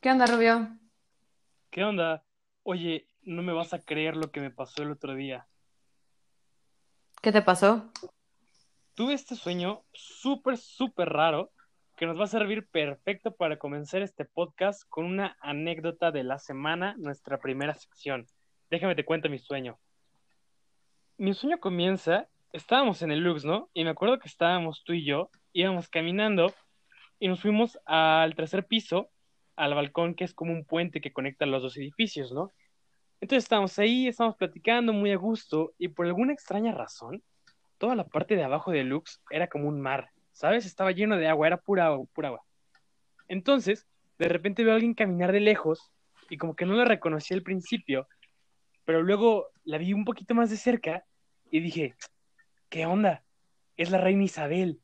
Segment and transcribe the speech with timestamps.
[0.00, 0.78] ¿Qué onda, Rubio?
[1.70, 2.24] ¿Qué onda?
[2.62, 5.46] Oye, no me vas a creer lo que me pasó el otro día.
[7.20, 7.90] ¿Qué te pasó?
[8.94, 11.52] Tuve este sueño súper, súper raro
[11.96, 16.38] que nos va a servir perfecto para comenzar este podcast con una anécdota de la
[16.38, 18.26] semana, nuestra primera sección.
[18.70, 19.78] Déjame te cuento mi sueño.
[21.18, 23.68] Mi sueño comienza, estábamos en el Lux, ¿no?
[23.74, 26.54] Y me acuerdo que estábamos tú y yo, íbamos caminando
[27.20, 29.10] y nos fuimos al tercer piso,
[29.54, 32.50] al balcón que es como un puente que conecta los dos edificios, ¿no?
[33.20, 37.22] Entonces estábamos ahí, estábamos platicando muy a gusto y por alguna extraña razón,
[37.76, 40.64] toda la parte de abajo del Lux era como un mar, ¿sabes?
[40.64, 42.42] Estaba lleno de agua, era pura agua, pura agua.
[43.28, 43.86] Entonces,
[44.18, 45.92] de repente veo a alguien caminar de lejos
[46.30, 48.08] y como que no la reconocí al principio,
[48.86, 51.04] pero luego la vi un poquito más de cerca
[51.50, 51.94] y dije,
[52.70, 53.24] ¿qué onda?
[53.76, 54.80] Es la reina Isabel.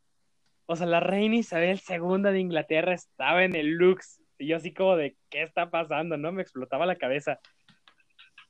[0.67, 4.21] O sea, la reina Isabel II de Inglaterra estaba en el Lux.
[4.39, 6.17] Y yo así como de, ¿qué está pasando?
[6.17, 6.33] ¿No?
[6.33, 7.39] Me explotaba la cabeza.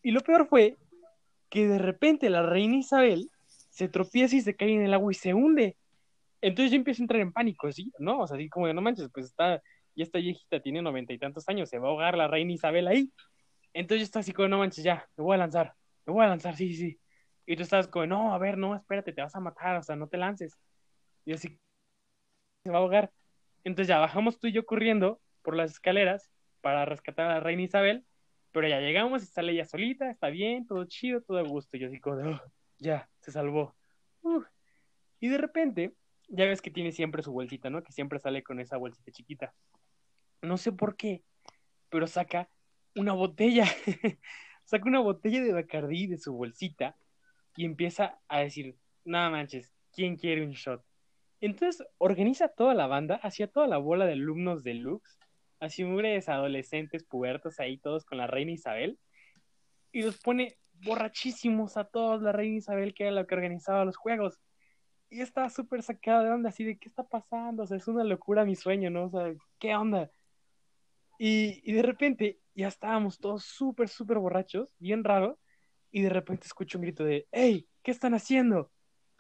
[0.02, 0.76] Y lo peor fue
[1.48, 5.14] que de repente la reina Isabel se tropieza y se cae en el agua y
[5.14, 5.76] se hunde.
[6.40, 7.92] Entonces yo empiezo a entrar en pánico, ¿sí?
[7.98, 8.20] ¿No?
[8.20, 9.62] O sea, así como de, no manches, pues está,
[9.94, 12.88] ya está viejita, tiene noventa y tantos años, se va a ahogar la reina Isabel
[12.88, 13.10] ahí.
[13.72, 15.74] Entonces yo estaba así como, no manches, ya, me voy a lanzar,
[16.06, 17.00] me voy a lanzar, sí, sí, sí.
[17.46, 19.96] Y tú estabas como, no, a ver, no, espérate, te vas a matar, o sea,
[19.96, 20.56] no te lances.
[21.24, 21.58] Y yo así,
[22.66, 23.12] se va a ahogar.
[23.64, 27.62] Entonces ya bajamos tú y yo corriendo por las escaleras para rescatar a la reina
[27.62, 28.04] Isabel,
[28.52, 31.76] pero ya llegamos y sale ella solita, está bien, todo chido, todo a gusto.
[31.76, 32.40] Yo así como, oh,
[32.78, 33.74] ya, se salvó.
[35.20, 35.94] Y de repente,
[36.28, 37.82] ya ves que tiene siempre su bolsita, ¿no?
[37.82, 39.54] Que siempre sale con esa bolsita chiquita.
[40.42, 41.22] No sé por qué,
[41.88, 42.48] pero saca
[42.94, 43.66] una botella.
[44.64, 46.96] saca una botella de Bacardí de su bolsita
[47.56, 50.84] y empieza a decir, nada manches, ¿quién quiere un shot?
[51.40, 55.18] Entonces organiza toda la banda, hacía toda la bola de alumnos de Lux,
[55.60, 58.98] así mujeres adolescentes, pubertos ahí todos con la reina Isabel,
[59.92, 63.96] y los pone borrachísimos a todos la reina Isabel, que era la que organizaba los
[63.96, 64.40] juegos.
[65.08, 67.62] Y estaba súper sacada de onda, así de, ¿qué está pasando?
[67.62, 69.04] O sea, es una locura mi sueño, ¿no?
[69.04, 70.10] O sea, ¿qué onda?
[71.18, 75.38] Y, y de repente ya estábamos todos súper, súper borrachos, bien raro,
[75.90, 77.68] y de repente escucho un grito de, ¡Hey!
[77.82, 78.70] ¿Qué están haciendo?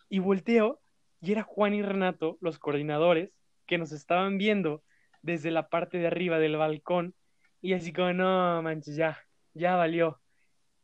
[0.08, 0.80] Y volteo,
[1.20, 3.32] y era Juan y Renato, los coordinadores,
[3.66, 4.82] que nos estaban viendo
[5.22, 7.14] desde la parte de arriba del balcón,
[7.60, 9.18] y así como, no, manches, ya,
[9.54, 10.20] ya valió.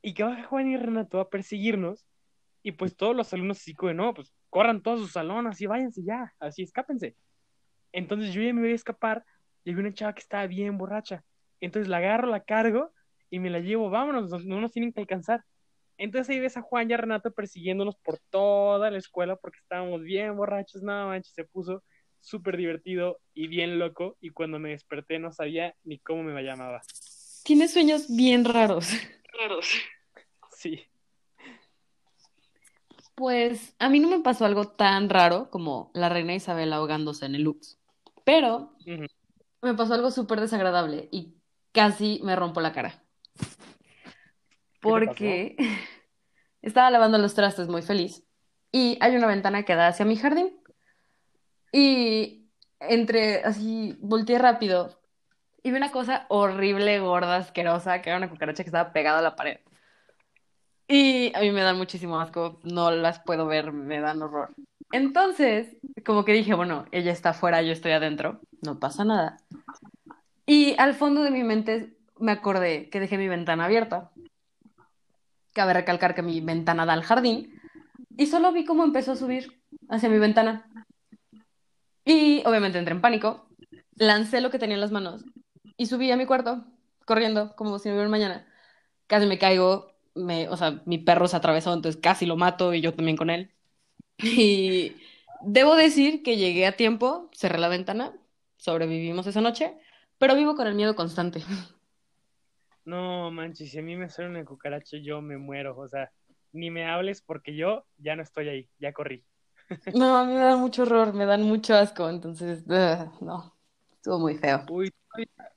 [0.03, 2.07] Y que baja Juan y Renato a perseguirnos,
[2.63, 6.03] y pues todos los alumnos así como, no, pues corran todos su salón, así váyanse
[6.05, 7.17] ya, así escápense.
[7.93, 9.25] Entonces yo ya me voy a escapar,
[9.65, 11.25] y había una chava que estaba bien borracha.
[11.61, 12.91] Entonces la agarro, la cargo,
[13.31, 15.45] y me la llevo, vámonos, no nos tienen que alcanzar.
[16.03, 20.03] Entonces ahí ves a Juan y a Renato persiguiéndonos por toda la escuela porque estábamos
[20.03, 21.85] bien borrachos, nada manches, se puso
[22.19, 26.83] súper divertido y bien loco y cuando me desperté no sabía ni cómo me llamaba.
[27.45, 28.91] Tienes sueños bien raros.
[29.39, 29.69] Raros.
[30.51, 30.85] Sí.
[33.15, 37.37] Pues a mí no me pasó algo tan raro como la reina Isabel ahogándose en
[37.37, 37.79] el Lux,
[38.25, 39.09] pero uh -huh.
[39.61, 41.37] me pasó algo súper desagradable y
[41.71, 43.05] casi me rompo la cara.
[44.81, 45.55] Porque
[46.63, 48.25] estaba lavando los trastes muy feliz
[48.71, 50.57] y hay una ventana que da hacia mi jardín.
[51.73, 52.49] Y
[52.81, 55.01] entre así, volteé rápido
[55.63, 59.23] y vi una cosa horrible, gorda, asquerosa, que era una cucaracha que estaba pegada a
[59.23, 59.59] la pared.
[60.89, 64.55] Y a mí me dan muchísimo asco, no las puedo ver, me dan horror.
[64.91, 69.39] Entonces, como que dije, bueno, ella está afuera, yo estoy adentro, no pasa nada.
[70.45, 74.11] Y al fondo de mi mente me acordé que dejé mi ventana abierta.
[75.53, 77.61] Cabe recalcar que mi ventana da al jardín.
[78.17, 80.69] Y solo vi cómo empezó a subir hacia mi ventana.
[82.05, 83.47] Y obviamente entré en pánico.
[83.97, 85.25] Lancé lo que tenía en las manos
[85.77, 86.65] y subí a mi cuarto,
[87.05, 88.47] corriendo, como si no hubiera mañana.
[89.07, 92.81] Casi me caigo, me, o sea, mi perro se atravesó, entonces casi lo mato y
[92.81, 93.51] yo también con él.
[94.19, 94.97] Y
[95.43, 98.13] debo decir que llegué a tiempo, cerré la ventana,
[98.59, 99.75] sobrevivimos esa noche,
[100.19, 101.43] pero vivo con el miedo constante.
[102.85, 105.77] No, manches, si a mí me sale una cucaracha, yo me muero.
[105.79, 106.11] O sea,
[106.53, 109.25] ni me hables porque yo ya no estoy ahí, ya corrí.
[109.95, 113.57] No, a mí me dan mucho horror, me dan mucho asco, entonces, uh, no,
[113.93, 114.65] estuvo muy feo.
[114.71, 114.93] Uy,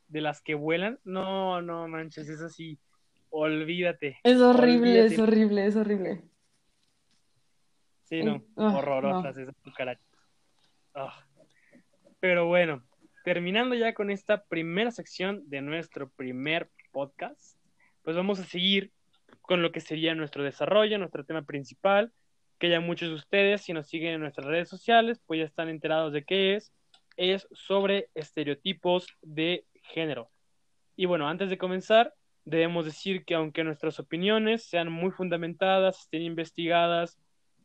[0.08, 2.80] de las que vuelan, no, no, manches, es así,
[3.30, 4.20] olvídate.
[4.24, 5.14] Es horrible, olvídate.
[5.16, 6.24] es horrible, es horrible.
[8.04, 10.06] Sí, no, Uh, horrorosas esas cucarachas.
[12.20, 12.84] Pero bueno,
[13.24, 17.60] terminando ya con esta primera sección de nuestro primer podcast,
[18.04, 18.94] pues vamos a seguir
[19.42, 22.14] con lo que sería nuestro desarrollo, nuestro tema principal,
[22.58, 25.68] que ya muchos de ustedes, si nos siguen en nuestras redes sociales, pues ya están
[25.68, 26.72] enterados de qué es.
[27.18, 30.30] es sobre estereotipos de género.
[30.96, 32.14] Y bueno, antes de comenzar,
[32.46, 37.18] debemos decir que aunque nuestras opiniones sean muy fundamentadas, estén investigadas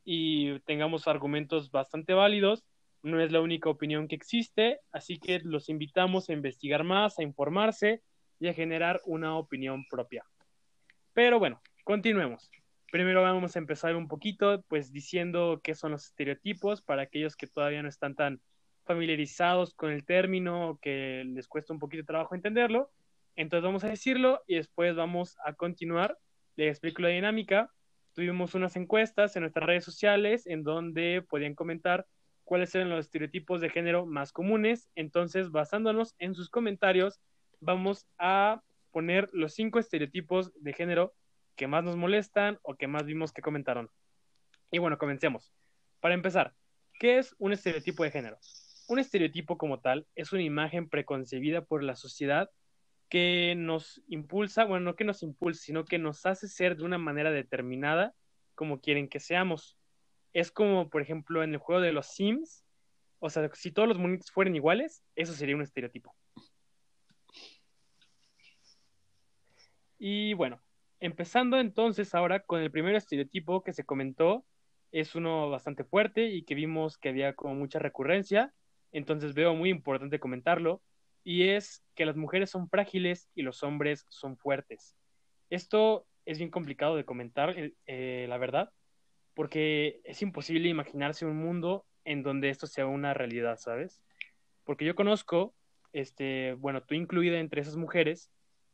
[0.04, 2.64] y tengamos argumentos bastante válidos,
[3.04, 7.22] no es la única opinión que existe, así que los invitamos a investigar más, a
[7.22, 8.02] informarse
[8.40, 10.24] y a generar una opinión propia.
[11.12, 12.50] Pero bueno, continuemos.
[12.90, 17.46] Primero vamos a empezar un poquito, pues diciendo qué son los estereotipos para aquellos que
[17.46, 18.40] todavía no están tan
[18.84, 22.90] familiarizados con el término, que les cuesta un poquito de trabajo entenderlo.
[23.36, 26.18] Entonces vamos a decirlo y después vamos a continuar.
[26.56, 27.70] Les explico la dinámica.
[28.14, 32.06] Tuvimos unas encuestas en nuestras redes sociales en donde podían comentar
[32.42, 34.88] cuáles eran los estereotipos de género más comunes.
[34.96, 37.20] Entonces, basándonos en sus comentarios,
[37.60, 41.14] vamos a poner los cinco estereotipos de género
[41.56, 43.90] que más nos molestan o que más vimos que comentaron.
[44.70, 45.52] Y bueno, comencemos.
[46.00, 46.54] Para empezar,
[46.98, 48.38] ¿qué es un estereotipo de género?
[48.88, 52.50] Un estereotipo como tal es una imagen preconcebida por la sociedad
[53.08, 56.96] que nos impulsa, bueno, no que nos impulsa, sino que nos hace ser de una
[56.96, 58.14] manera determinada
[58.54, 59.76] como quieren que seamos.
[60.32, 62.64] Es como, por ejemplo, en el juego de los Sims,
[63.18, 66.14] o sea, si todos los monitos fueran iguales, eso sería un estereotipo.
[70.02, 70.62] Y bueno,
[70.98, 74.46] empezando entonces ahora con el primer estereotipo que se comentó,
[74.92, 78.54] es uno bastante fuerte y que vimos que había como mucha recurrencia,
[78.92, 80.82] entonces veo muy importante comentarlo,
[81.22, 84.96] y es que las mujeres son frágiles y los hombres son fuertes.
[85.50, 88.72] Esto es bien complicado de comentar, eh, eh, la verdad,
[89.34, 94.02] porque es imposible imaginarse un mundo en donde esto sea una realidad, ¿sabes?
[94.64, 95.54] Porque yo conozco,
[95.92, 98.30] este, bueno, tú incluida entre esas mujeres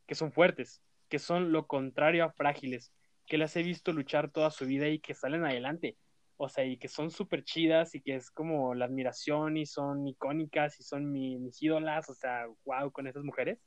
[0.06, 2.92] que son fuertes, que son lo contrario a frágiles,
[3.26, 5.96] que las he visto luchar toda su vida y que salen adelante
[6.38, 10.06] o sea, y que son súper chidas y que es como la admiración y son
[10.06, 13.58] icónicas y son mis ídolas, o sea, wow, con esas mujeres.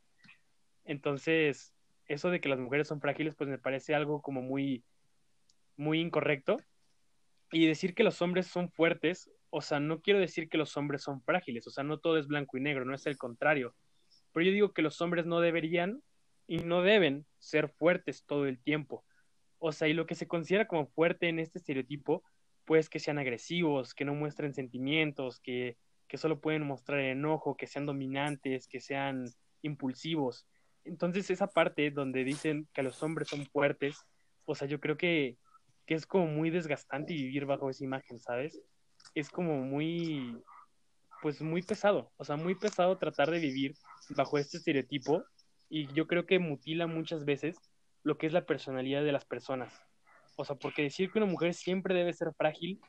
[0.86, 1.74] Entonces,
[2.06, 4.84] eso de que las mujeres son frágiles, pues me parece algo como muy,
[5.78, 6.58] muy incorrecto.
[7.52, 11.02] Y decir que los hombres son fuertes, o sea, no quiero decir que los hombres
[11.02, 13.74] son frágiles, o sea, no todo es blanco y negro, no es el contrario.
[14.32, 16.04] Pero yo digo que los hombres no deberían
[16.50, 19.06] y no deben ser fuertes todo el tiempo.
[19.60, 22.24] O sea, y lo que se considera como fuerte en este estereotipo
[22.66, 25.78] pues que sean agresivos, que no muestren sentimientos, que,
[26.16, 29.25] solo pueden mostrar enojo, que sean dominantes, que sean
[29.62, 30.48] impulsivos.
[30.86, 33.98] Entonces esa parte donde dicen que los hombres son fuertes,
[34.45, 35.38] o sea, yo creo que,
[35.86, 38.60] que es como muy desgastante vivir bajo esa imagen, ¿sabes?
[39.13, 40.36] Es como muy,
[41.22, 43.75] pues muy pesado, o sea, muy pesado tratar de vivir
[44.16, 45.24] bajo este estereotipo
[45.69, 47.57] y yo creo que mutila muchas veces
[48.04, 49.86] lo que es la personalidad de las personas.
[50.36, 52.80] O sea, porque decir que una mujer siempre debe ser frágil,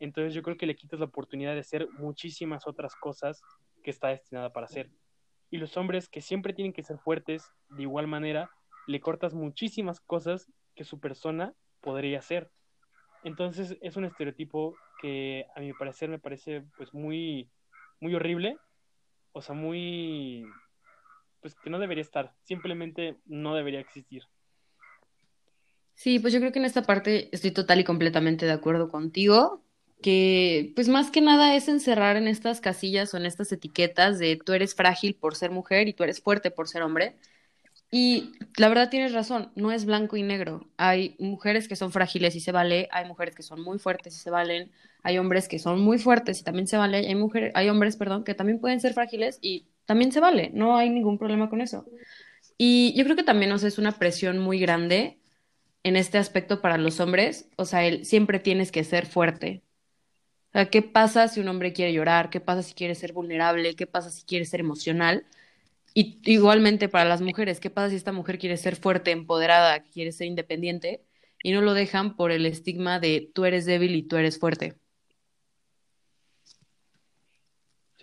[0.00, 3.40] entonces yo creo que le quitas la oportunidad de hacer muchísimas otras cosas
[3.82, 4.90] que está destinada para hacer.
[5.50, 8.50] Y los hombres que siempre tienen que ser fuertes, de igual manera,
[8.86, 12.50] le cortas muchísimas cosas que su persona podría hacer.
[13.22, 17.50] Entonces es un estereotipo que a mi parecer me parece pues muy,
[18.00, 18.58] muy horrible,
[19.32, 20.46] o sea, muy,
[21.44, 24.22] pues que no debería estar, simplemente no debería existir.
[25.92, 29.62] Sí, pues yo creo que en esta parte estoy total y completamente de acuerdo contigo,
[30.00, 34.40] que pues más que nada es encerrar en estas casillas o en estas etiquetas de
[34.42, 37.14] tú eres frágil por ser mujer y tú eres fuerte por ser hombre.
[37.90, 40.66] Y la verdad tienes razón, no es blanco y negro.
[40.78, 44.18] Hay mujeres que son frágiles y se vale, hay mujeres que son muy fuertes y
[44.18, 44.72] se valen,
[45.02, 48.24] hay hombres que son muy fuertes y también se vale, hay mujeres, hay hombres, perdón,
[48.24, 51.86] que también pueden ser frágiles y también se vale, no hay ningún problema con eso.
[52.58, 55.18] Y yo creo que también nos es una presión muy grande
[55.84, 59.62] en este aspecto para los hombres, o sea, él, siempre tienes que ser fuerte.
[60.50, 62.30] O sea, ¿qué pasa si un hombre quiere llorar?
[62.30, 63.76] ¿Qué pasa si quiere ser vulnerable?
[63.76, 65.26] ¿Qué pasa si quiere ser emocional?
[65.94, 70.26] Igualmente para las mujeres, ¿qué pasa si esta mujer quiere ser fuerte, empoderada, quiere ser
[70.26, 71.04] independiente
[71.42, 74.76] y no lo dejan por el estigma de tú eres débil y tú eres fuerte?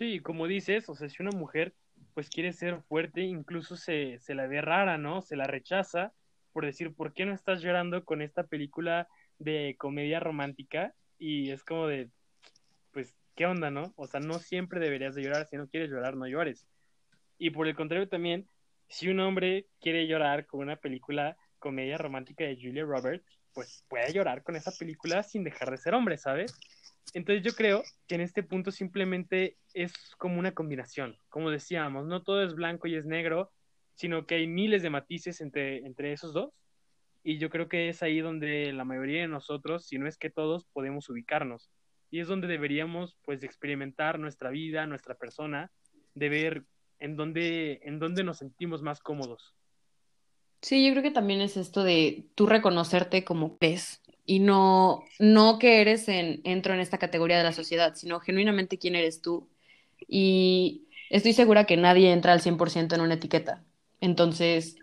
[0.02, 1.74] Sí, como dices, o sea, si una mujer
[2.12, 5.22] pues quiere ser fuerte, incluso se, se la ve rara, ¿no?
[5.22, 6.12] Se la rechaza
[6.52, 9.06] por decir, ¿por qué no estás llorando con esta película
[9.38, 10.92] de comedia romántica?
[11.20, 12.10] Y es como de,
[12.90, 13.92] pues, ¿qué onda, no?
[13.94, 16.66] O sea, no siempre deberías de llorar, si no quieres llorar, no llores.
[17.38, 18.48] Y por el contrario también,
[18.88, 24.12] si un hombre quiere llorar con una película comedia romántica de Julia Roberts, pues puede
[24.12, 26.58] llorar con esa película sin dejar de ser hombre, ¿sabes?
[27.14, 31.18] Entonces yo creo que en este punto simplemente es como una combinación.
[31.28, 33.50] Como decíamos, no todo es blanco y es negro,
[33.94, 36.52] sino que hay miles de matices entre, entre esos dos.
[37.22, 40.30] Y yo creo que es ahí donde la mayoría de nosotros, si no es que
[40.30, 41.70] todos, podemos ubicarnos.
[42.10, 45.70] y es donde deberíamos pues experimentar nuestra vida, nuestra persona,
[46.14, 46.64] de ver
[46.98, 49.54] en dónde, en dónde nos sentimos más cómodos.
[50.60, 55.58] Sí, yo creo que también es esto de tú reconocerte como eres y no, no
[55.58, 59.48] que eres en, entro en esta categoría de la sociedad, sino genuinamente quién eres tú.
[60.06, 63.64] Y estoy segura que nadie entra al 100% en una etiqueta.
[64.00, 64.76] Entonces,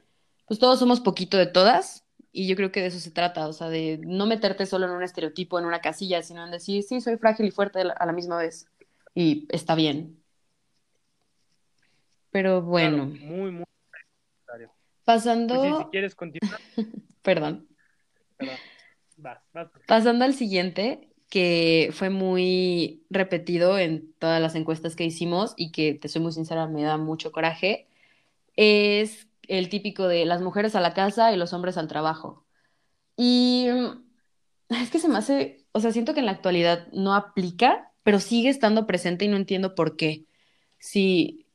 [0.47, 3.53] pues todos somos poquito de todas y yo creo que de eso se trata, o
[3.53, 7.01] sea, de no meterte solo en un estereotipo, en una casilla, sino en decir, sí,
[7.01, 8.67] soy frágil y fuerte a la misma vez.
[9.15, 10.21] Y está bien.
[12.31, 13.05] Pero bueno.
[13.05, 13.65] muy, muy
[14.35, 14.71] necesario.
[15.03, 15.55] Pasando.
[15.55, 16.59] Pues si quieres continuar.
[17.23, 17.67] Perdón.
[19.87, 25.93] Pasando al siguiente, que fue muy repetido en todas las encuestas que hicimos y que,
[25.93, 27.87] te soy muy sincera, me da mucho coraje,
[28.55, 32.45] es el típico de las mujeres a la casa y los hombres al trabajo.
[33.15, 37.13] Y mm, es que se me hace, o sea, siento que en la actualidad no
[37.15, 40.25] aplica, pero sigue estando presente y no entiendo por qué.
[40.79, 41.45] Si,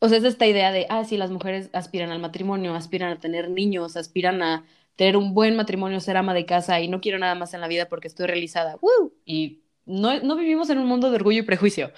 [0.00, 3.20] o sea, es esta idea de, ah, sí, las mujeres aspiran al matrimonio, aspiran a
[3.20, 7.18] tener niños, aspiran a tener un buen matrimonio, ser ama de casa y no quiero
[7.18, 8.76] nada más en la vida porque estoy realizada.
[9.24, 11.92] Y no, no vivimos en un mundo de orgullo y prejuicio.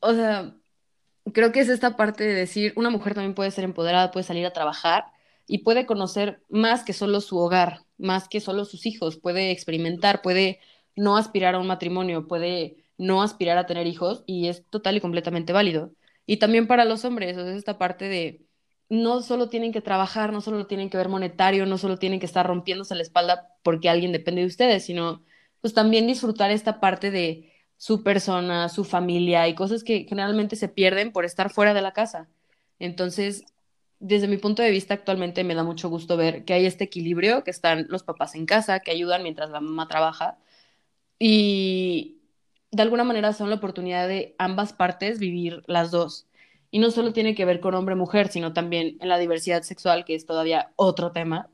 [0.00, 0.54] O sea,
[1.32, 4.46] creo que es esta parte de decir, una mujer también puede ser empoderada, puede salir
[4.46, 5.06] a trabajar
[5.46, 10.22] y puede conocer más que solo su hogar, más que solo sus hijos, puede experimentar,
[10.22, 10.60] puede
[10.96, 15.00] no aspirar a un matrimonio, puede no aspirar a tener hijos y es total y
[15.00, 15.92] completamente válido.
[16.26, 18.45] Y también para los hombres, es esta parte de
[18.88, 22.26] no solo tienen que trabajar, no solo tienen que ver monetario, no solo tienen que
[22.26, 25.24] estar rompiéndose la espalda porque alguien depende de ustedes, sino
[25.60, 30.68] pues también disfrutar esta parte de su persona, su familia y cosas que generalmente se
[30.68, 32.28] pierden por estar fuera de la casa.
[32.78, 33.44] Entonces,
[33.98, 37.44] desde mi punto de vista, actualmente me da mucho gusto ver que hay este equilibrio,
[37.44, 40.38] que están los papás en casa, que ayudan mientras la mamá trabaja
[41.18, 42.20] y
[42.70, 46.25] de alguna manera son la oportunidad de ambas partes vivir las dos.
[46.76, 50.14] Y no solo tiene que ver con hombre-mujer, sino también en la diversidad sexual, que
[50.14, 51.48] es todavía otro tema.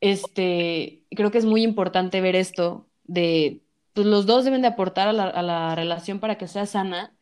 [0.00, 3.60] Este, creo que es muy importante ver esto de
[3.92, 7.12] pues los dos deben de aportar a la, relación para que sea sana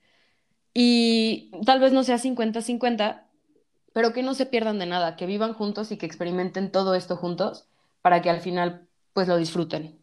[0.75, 3.27] y tal vez no sea 50-50,
[3.95, 7.17] pero que no se pierdan de nada, que vivan juntos y que experimenten todo esto
[7.17, 7.71] juntos
[8.03, 9.99] para que al final pues lo disfruten.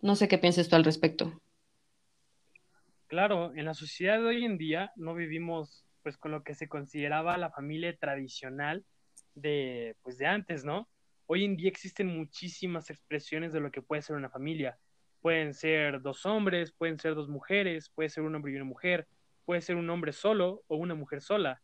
[0.00, 1.38] No sé qué piensas tú al respecto.
[3.08, 6.68] Claro, en la sociedad de hoy en día no vivimos pues con lo que se
[6.68, 8.84] consideraba la familia tradicional
[9.34, 10.88] de pues de antes, ¿no?
[11.26, 14.78] Hoy en día existen muchísimas expresiones de lo que puede ser una familia
[15.20, 19.08] Pueden ser dos hombres, pueden ser dos mujeres, puede ser un hombre y una mujer,
[19.44, 21.60] puede ser un hombre solo o una mujer sola.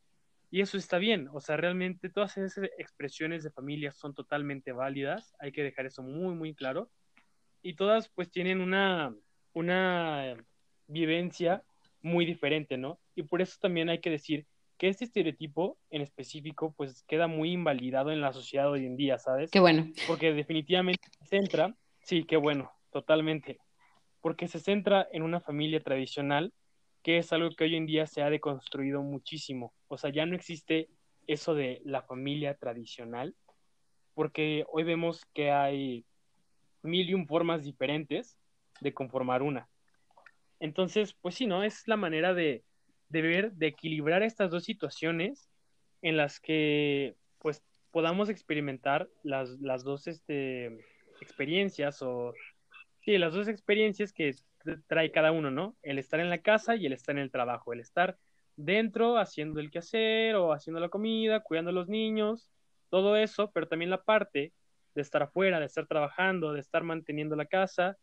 [0.50, 5.34] Y eso está bien, o sea, realmente todas esas expresiones de familia son totalmente válidas,
[5.38, 6.90] hay que dejar eso muy, muy claro.
[7.62, 9.14] Y todas pues tienen una,
[9.52, 10.36] una
[10.86, 11.62] vivencia
[12.02, 13.00] muy diferente, ¿no?
[13.14, 14.46] Y por eso también hay que decir
[14.78, 19.18] que este estereotipo en específico pues queda muy invalidado en la sociedad hoy en día,
[19.18, 19.50] ¿sabes?
[19.50, 19.86] Qué bueno.
[20.06, 23.58] Porque definitivamente se centra, sí, qué bueno, totalmente,
[24.20, 26.52] porque se centra en una familia tradicional,
[27.02, 29.74] que es algo que hoy en día se ha deconstruido muchísimo.
[29.88, 30.88] O sea, ya no existe
[31.26, 33.34] eso de la familia tradicional,
[34.14, 36.04] porque hoy vemos que hay
[36.82, 38.38] mil y un formas diferentes
[38.80, 39.68] de conformar una.
[40.60, 41.62] Entonces, pues sí, ¿no?
[41.62, 42.64] Es la manera de,
[43.14, 45.48] de ver, de equilibrar estas dos situaciones
[46.02, 50.66] en las que, pues, podamos experimentar las, las dos este,
[51.20, 52.34] experiencias o
[53.04, 54.34] Sí, las dos experiencias que
[54.86, 55.76] trae cada uno, ¿no?
[55.82, 58.16] El estar en la casa y el estar en el trabajo, el estar
[58.56, 62.50] dentro haciendo el quehacer o haciendo la comida, cuidando a los niños,
[62.88, 64.54] todo eso, pero también la parte
[64.94, 67.98] de estar afuera, de estar trabajando, de estar manteniendo la casa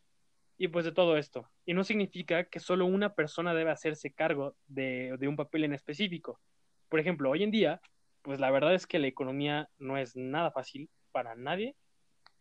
[0.62, 1.50] y pues de todo esto.
[1.66, 5.74] Y no significa que solo una persona debe hacerse cargo de, de un papel en
[5.74, 6.40] específico.
[6.88, 7.82] Por ejemplo, hoy en día,
[8.22, 11.76] pues la verdad es que la economía no es nada fácil para nadie.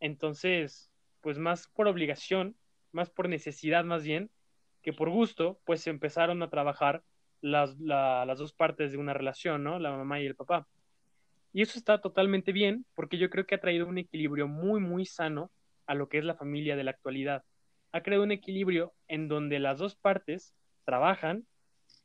[0.01, 0.91] Entonces,
[1.23, 2.57] pues más por obligación,
[2.93, 4.31] más por necesidad más bien,
[4.83, 7.03] que por gusto, pues empezaron a trabajar
[7.41, 9.79] las, las dos partes de una relación, ¿no?
[9.79, 10.69] La mamá y el papá.
[11.55, 15.07] Y eso está totalmente bien porque yo creo que ha traído un equilibrio muy, muy
[15.07, 15.51] sano
[15.87, 17.45] a lo que es la familia de la actualidad.
[17.93, 20.55] Ha creado un equilibrio en donde las dos partes
[20.85, 21.47] trabajan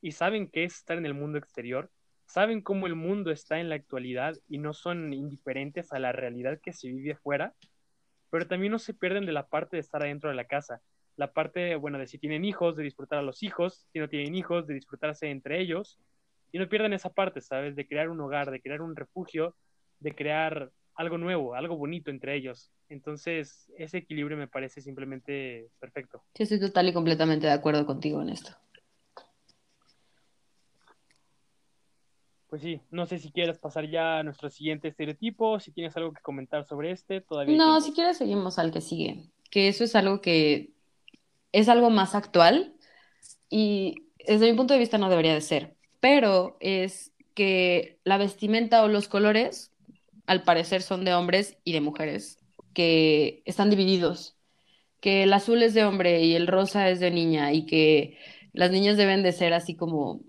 [0.02, 1.92] y saben qué es estar en el mundo exterior,
[2.26, 6.60] saben cómo el mundo está en la actualidad y no son indiferentes a la realidad
[6.62, 7.54] que se vive afuera
[8.36, 10.82] pero también no se pierden de la parte de estar adentro de la casa.
[11.16, 14.36] La parte, bueno, de si tienen hijos, de disfrutar a los hijos, si no tienen
[14.36, 15.98] hijos, de disfrutarse entre ellos.
[16.52, 17.78] Y no pierden esa parte, ¿sabes?
[17.78, 19.56] De crear un hogar, de crear un refugio,
[20.02, 22.74] de crear algo nuevo, algo bonito entre ellos.
[22.90, 26.24] Entonces, ese equilibrio me parece simplemente perfecto.
[26.36, 28.52] Sí, estoy total y completamente de acuerdo contigo en esto.
[32.48, 36.14] Pues sí, no sé si quieres pasar ya a nuestro siguiente estereotipo, si tienes algo
[36.14, 37.58] que comentar sobre este, todavía.
[37.58, 40.72] No, si quieres seguimos al que sigue, que eso es algo que
[41.52, 42.76] es algo más actual
[43.50, 48.84] y desde mi punto de vista no debería de ser, pero es que la vestimenta
[48.84, 49.74] o los colores
[50.28, 52.40] al parecer son de hombres y de mujeres,
[52.76, 54.38] que están divididos,
[55.02, 58.20] que el azul es de hombre y el rosa es de niña y que
[58.54, 60.22] las niñas deben de ser así como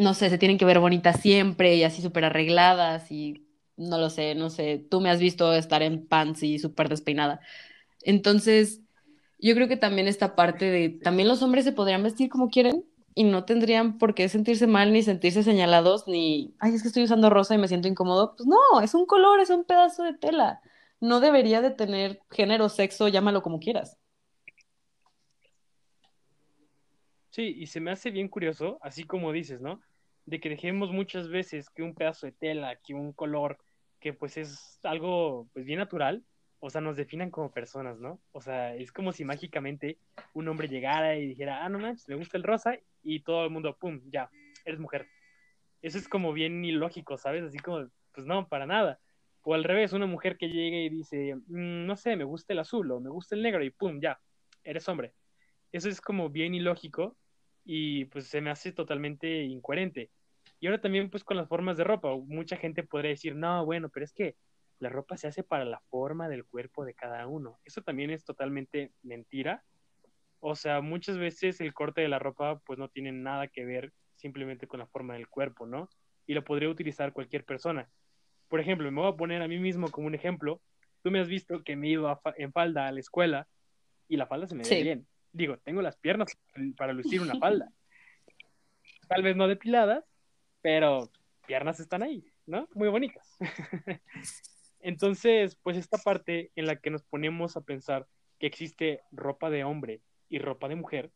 [0.00, 4.10] no sé, se tienen que ver bonitas siempre y así súper arregladas y no lo
[4.10, 7.40] sé, no sé, tú me has visto estar en pants y súper despeinada.
[8.02, 8.80] Entonces,
[9.38, 12.84] yo creo que también esta parte de, también los hombres se podrían vestir como quieren
[13.14, 17.04] y no tendrían por qué sentirse mal ni sentirse señalados ni, ay, es que estoy
[17.04, 18.34] usando rosa y me siento incómodo.
[18.36, 20.60] Pues no, es un color, es un pedazo de tela.
[21.00, 23.98] No debería de tener género, sexo, llámalo como quieras.
[27.30, 29.80] Sí, y se me hace bien curioso, así como dices, ¿no?
[30.26, 33.58] De que dejemos muchas veces que un pedazo de tela, que un color,
[34.00, 36.24] que pues es algo pues bien natural,
[36.58, 38.20] o sea, nos definan como personas, ¿no?
[38.32, 39.96] O sea, es como si mágicamente
[40.34, 43.50] un hombre llegara y dijera, ah, no manches, me gusta el rosa, y todo el
[43.50, 44.28] mundo, pum, ya,
[44.64, 45.06] eres mujer.
[45.82, 47.44] Eso es como bien ilógico, ¿sabes?
[47.44, 48.98] Así como, pues no, para nada.
[49.42, 52.58] O al revés, una mujer que llega y dice, mm, no sé, me gusta el
[52.58, 54.20] azul o me gusta el negro, y pum, ya,
[54.64, 55.14] eres hombre.
[55.72, 57.16] Eso es como bien ilógico
[57.64, 60.10] y pues se me hace totalmente incoherente.
[60.58, 63.88] Y ahora también pues con las formas de ropa, mucha gente podría decir, no, bueno,
[63.88, 64.36] pero es que
[64.78, 67.58] la ropa se hace para la forma del cuerpo de cada uno.
[67.64, 69.62] Eso también es totalmente mentira.
[70.40, 73.92] O sea, muchas veces el corte de la ropa pues no tiene nada que ver
[74.16, 75.88] simplemente con la forma del cuerpo, ¿no?
[76.26, 77.90] Y lo podría utilizar cualquier persona.
[78.50, 80.60] Por ejemplo, me voy a poner a mí mismo como un ejemplo.
[81.02, 83.48] Tú me has visto que me he ido en falda a la escuela
[84.08, 86.36] y la falda se me ve bien digo, tengo las piernas
[86.76, 87.72] para lucir una falda.
[89.08, 90.04] Tal vez no depiladas,
[90.62, 91.10] pero
[91.46, 92.68] piernas están ahí, ¿no?
[92.74, 93.36] Muy bonitas.
[94.80, 98.06] Entonces, pues esta parte en la que nos ponemos a pensar
[98.38, 101.10] que existe ropa de hombre y ropa de mujer,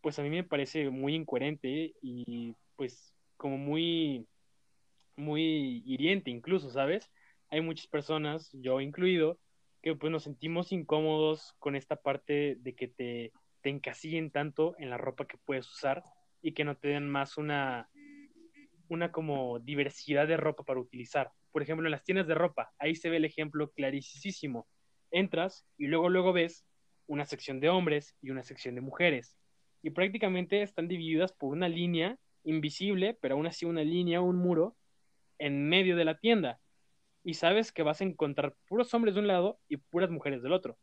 [0.00, 4.26] pues a mí me parece muy incoherente y pues como muy,
[5.16, 7.10] muy hiriente incluso, ¿sabes?
[7.50, 9.38] Hay muchas personas, yo incluido,
[9.82, 13.32] que pues nos sentimos incómodos con esta parte de que te
[13.64, 16.04] te encasillen tanto en la ropa que puedes usar
[16.42, 17.88] y que no te den más una,
[18.90, 21.32] una como diversidad de ropa para utilizar.
[21.50, 24.68] Por ejemplo, en las tiendas de ropa, ahí se ve el ejemplo clarísimo.
[25.10, 26.66] Entras y luego luego ves
[27.06, 29.34] una sección de hombres y una sección de mujeres.
[29.80, 34.76] Y prácticamente están divididas por una línea invisible, pero aún así una línea, un muro,
[35.38, 36.60] en medio de la tienda.
[37.22, 40.52] Y sabes que vas a encontrar puros hombres de un lado y puras mujeres del
[40.52, 40.78] otro.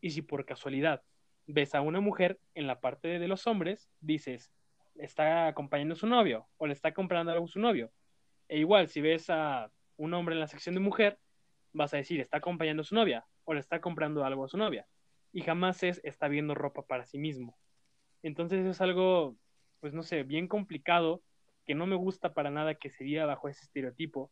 [0.00, 1.02] Y si por casualidad
[1.46, 4.52] ves a una mujer en la parte de los hombres, dices,
[4.96, 7.92] está acompañando a su novio o le está comprando algo a su novio.
[8.48, 11.18] E igual, si ves a un hombre en la sección de mujer,
[11.72, 14.56] vas a decir, está acompañando a su novia o le está comprando algo a su
[14.56, 14.86] novia.
[15.32, 17.56] Y jamás es, está viendo ropa para sí mismo.
[18.22, 19.36] Entonces es algo,
[19.80, 21.22] pues no sé, bien complicado,
[21.64, 24.30] que no me gusta para nada que se viva bajo ese estereotipo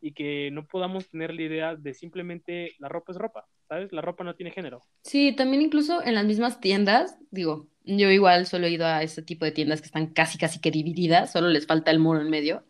[0.00, 3.46] y que no podamos tener la idea de simplemente la ropa es ropa.
[3.70, 3.92] ¿sabes?
[3.92, 4.82] La ropa no tiene género.
[5.04, 9.22] Sí, también incluso en las mismas tiendas, digo, yo igual solo he ido a ese
[9.22, 12.30] tipo de tiendas que están casi, casi que divididas, solo les falta el muro en
[12.30, 12.64] medio.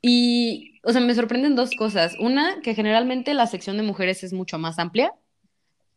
[0.00, 2.14] Y, o sea, me sorprenden dos cosas.
[2.18, 5.12] Una, que generalmente la sección de mujeres es mucho más amplia,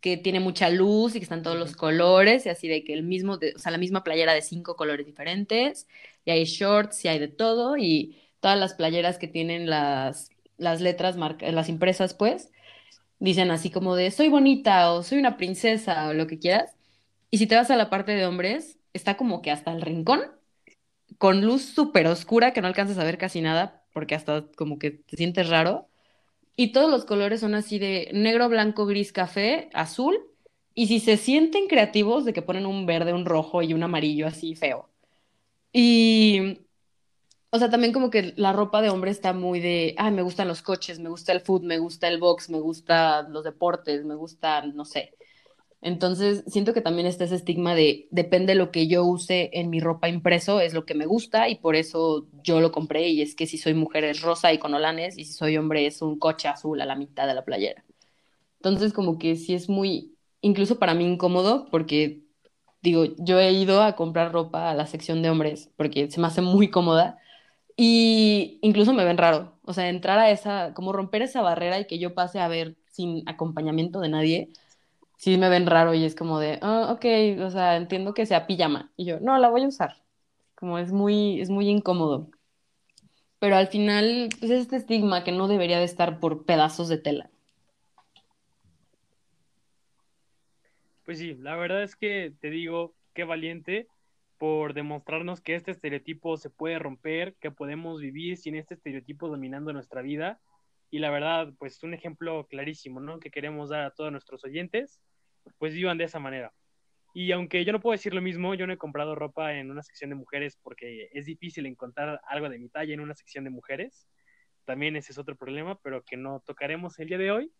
[0.01, 3.03] que tiene mucha luz y que están todos los colores, y así de que el
[3.03, 5.87] mismo, o sea, la misma playera de cinco colores diferentes,
[6.25, 10.81] y hay shorts, y hay de todo, y todas las playeras que tienen las, las
[10.81, 12.51] letras, las impresas, pues,
[13.19, 16.75] dicen así como de soy bonita o soy una princesa o lo que quieras.
[17.31, 20.21] Y si te vas a la parte de hombres, está como que hasta el rincón,
[21.17, 24.91] con luz súper oscura que no alcanzas a ver casi nada, porque hasta como que
[24.91, 25.89] te sientes raro.
[26.57, 30.19] Y todos los colores son así de negro, blanco, gris, café, azul.
[30.73, 34.27] Y si se sienten creativos de que ponen un verde, un rojo y un amarillo
[34.27, 34.89] así feo.
[35.71, 36.59] Y
[37.49, 40.47] o sea, también como que la ropa de hombre está muy de, ay, me gustan
[40.47, 44.15] los coches, me gusta el food, me gusta el box, me gusta los deportes, me
[44.15, 45.13] gusta, no sé.
[45.81, 49.69] Entonces, siento que también está ese estigma de, depende de lo que yo use en
[49.69, 53.09] mi ropa impreso, es lo que me gusta y por eso yo lo compré.
[53.09, 55.85] Y es que si soy mujer es rosa y con olanes y si soy hombre
[55.85, 57.85] es un coche azul a la mitad de la playera.
[58.59, 62.23] Entonces, como que sí es muy, incluso para mí incómodo porque,
[62.81, 66.27] digo, yo he ido a comprar ropa a la sección de hombres porque se me
[66.27, 67.19] hace muy cómoda
[67.77, 69.59] Y incluso me ven raro.
[69.63, 72.77] O sea, entrar a esa, como romper esa barrera y que yo pase a ver
[72.91, 74.49] sin acompañamiento de nadie,
[75.17, 78.47] sí me ven raro y es como de, ah, ok, o sea, entiendo que sea
[78.47, 78.91] pijama.
[78.95, 79.97] Y yo, no, la voy a usar.
[80.55, 82.29] Como es muy, es muy incómodo.
[83.39, 86.97] Pero al final, pues es este estigma que no debería de estar por pedazos de
[86.97, 87.29] tela.
[91.05, 93.87] Pues sí, la verdad es que te digo, qué valiente
[94.37, 99.73] por demostrarnos que este estereotipo se puede romper, que podemos vivir sin este estereotipo dominando
[99.73, 100.39] nuestra vida.
[100.89, 103.19] Y la verdad, pues un ejemplo clarísimo, ¿no?
[103.19, 105.01] Que queremos dar a todos nuestros oyentes,
[105.57, 106.53] pues vivan de esa manera.
[107.13, 109.83] Y aunque yo no puedo decir lo mismo, yo no he comprado ropa en una
[109.83, 113.49] sección de mujeres porque es difícil encontrar algo de mi talla en una sección de
[113.49, 114.07] mujeres.
[114.65, 117.51] También ese es otro problema, pero que no tocaremos el día de hoy.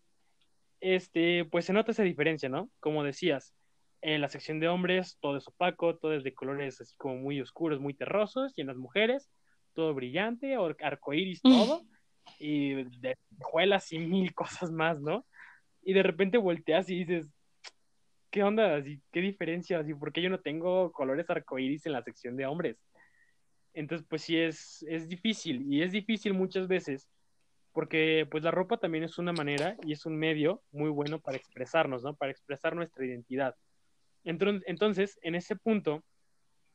[0.80, 2.70] Este, pues se nota esa diferencia, ¿no?
[2.80, 3.56] Como decías,
[4.02, 7.42] en la sección de hombres todo es opaco, todo es de colores así como muy
[7.42, 9.32] oscuros, muy terrosos, y en las mujeres
[9.74, 11.42] todo brillante, arcoíris,
[11.78, 11.84] todo,
[12.40, 15.26] y de juelas y mil cosas más, ¿no?
[15.84, 17.30] Y de repente volteas y dices,
[18.30, 18.84] ¿qué onda?
[19.12, 19.84] ¿Qué diferencia?
[20.00, 22.78] ¿Por qué yo no tengo colores arcoíris en la sección de hombres?
[23.74, 27.08] Entonces, pues sí, es, es difícil, y es difícil muchas veces,
[27.74, 31.38] porque pues la ropa también es una manera y es un medio muy bueno para
[31.38, 32.16] expresarnos, ¿no?
[32.16, 33.56] Para expresar nuestra identidad.
[34.24, 36.04] Entonces, en ese punto,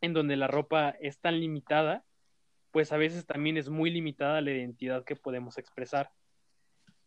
[0.01, 2.05] en donde la ropa es tan limitada,
[2.73, 6.11] pues a veces también es muy limitada la identidad que podemos expresar.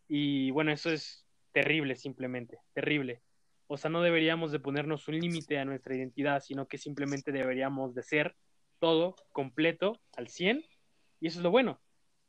[0.08, 3.22] Y bueno, eso es terrible simplemente, terrible.
[3.68, 7.96] O sea, no deberíamos de ponernos un límite a nuestra identidad, sino que simplemente deberíamos
[7.96, 8.36] de ser
[8.80, 10.64] todo completo al 100
[11.20, 11.82] y eso es lo bueno.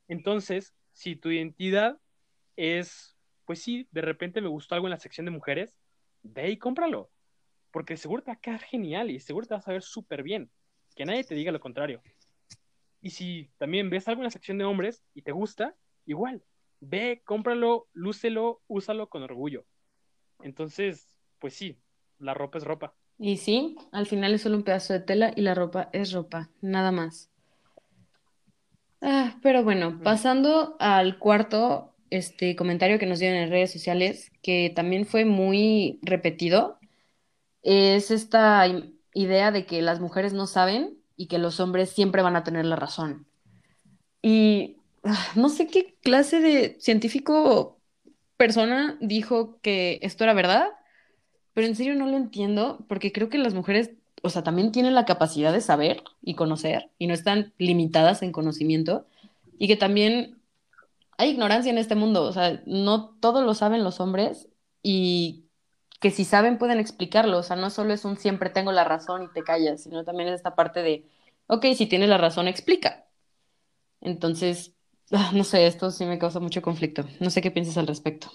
[0.08, 2.00] Entonces, si tu identidad
[2.56, 5.78] es, pues sí, de repente me gustó algo en la sección de mujeres,
[6.22, 7.10] ve y cómpralo
[7.76, 10.50] porque seguro te va a quedar genial y seguro te vas a ver súper bien.
[10.94, 12.00] Que nadie te diga lo contrario.
[13.06, 16.42] Y si también ves algo en la sección de hombres y te gusta, igual,
[16.80, 19.64] ve, cómpralo, lúcelo, úsalo con orgullo.
[20.42, 21.78] Entonces, pues sí,
[22.18, 22.96] la ropa es ropa.
[23.16, 26.50] Y sí, al final es solo un pedazo de tela y la ropa es ropa,
[26.60, 27.30] nada más.
[29.00, 34.72] Ah, pero bueno, pasando al cuarto este comentario que nos dieron en redes sociales, que
[34.74, 36.80] también fue muy repetido,
[37.62, 38.66] es esta
[39.14, 42.64] idea de que las mujeres no saben y que los hombres siempre van a tener
[42.64, 43.26] la razón.
[44.22, 47.78] Y ah, no sé qué clase de científico
[48.36, 50.68] persona dijo que esto era verdad,
[51.54, 54.94] pero en serio no lo entiendo porque creo que las mujeres, o sea, también tienen
[54.94, 59.06] la capacidad de saber y conocer y no están limitadas en conocimiento
[59.58, 60.36] y que también
[61.18, 64.48] hay ignorancia en este mundo, o sea, no todo lo saben los hombres
[64.82, 65.45] y
[66.00, 69.22] que si saben pueden explicarlo, o sea, no solo es un siempre tengo la razón
[69.24, 71.04] y te callas, sino también es esta parte de,
[71.46, 73.06] ok, si tienes la razón, explica.
[74.00, 74.74] Entonces,
[75.12, 77.04] ah, no sé, esto sí me causa mucho conflicto.
[77.20, 78.30] No sé qué piensas al respecto.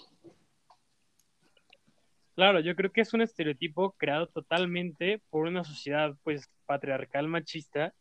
[2.36, 7.94] Claro, yo creo que es un estereotipo creado totalmente por una sociedad pues patriarcal machista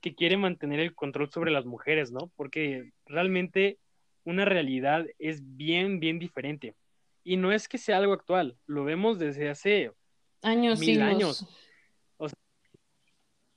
[0.00, 2.30] que quiere mantener el control sobre las mujeres, ¿no?
[2.36, 3.78] Porque realmente
[4.24, 6.74] una realidad es bien, bien diferente.
[7.28, 9.92] Y no es que sea algo actual, lo vemos desde hace
[10.40, 11.46] años, mil años.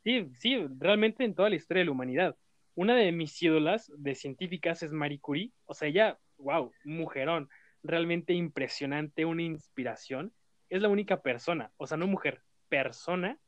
[0.04, 2.36] sí, sí, realmente en toda la historia de la humanidad.
[2.76, 5.54] Una de mis ídolas de científicas es Marie Curie.
[5.64, 7.48] O sea, ella, wow, mujerón,
[7.82, 10.34] realmente impresionante, una inspiración.
[10.68, 13.40] Es la única persona, o sea, no mujer, persona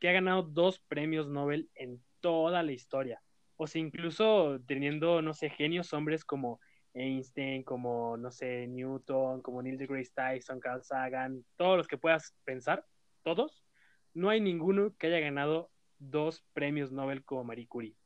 [0.00, 3.22] que ha ganado dos premios Nobel en toda la historia.
[3.54, 6.58] O sea, incluso teniendo, no sé, genios hombres como
[7.00, 12.34] Einstein, como, no sé, Newton, como Neil deGrasse Tyson, Carl Sagan, todos los que puedas
[12.44, 12.84] pensar,
[13.22, 13.64] todos,
[14.14, 17.96] no hay ninguno que haya ganado dos premios Nobel como Marie Curie.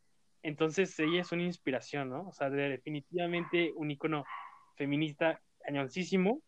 [0.43, 2.29] Entonces ella es una inspiración, ¿no?
[2.29, 4.25] O sea, definitivamente un icono
[4.77, 6.43] feminista cañoncísimo.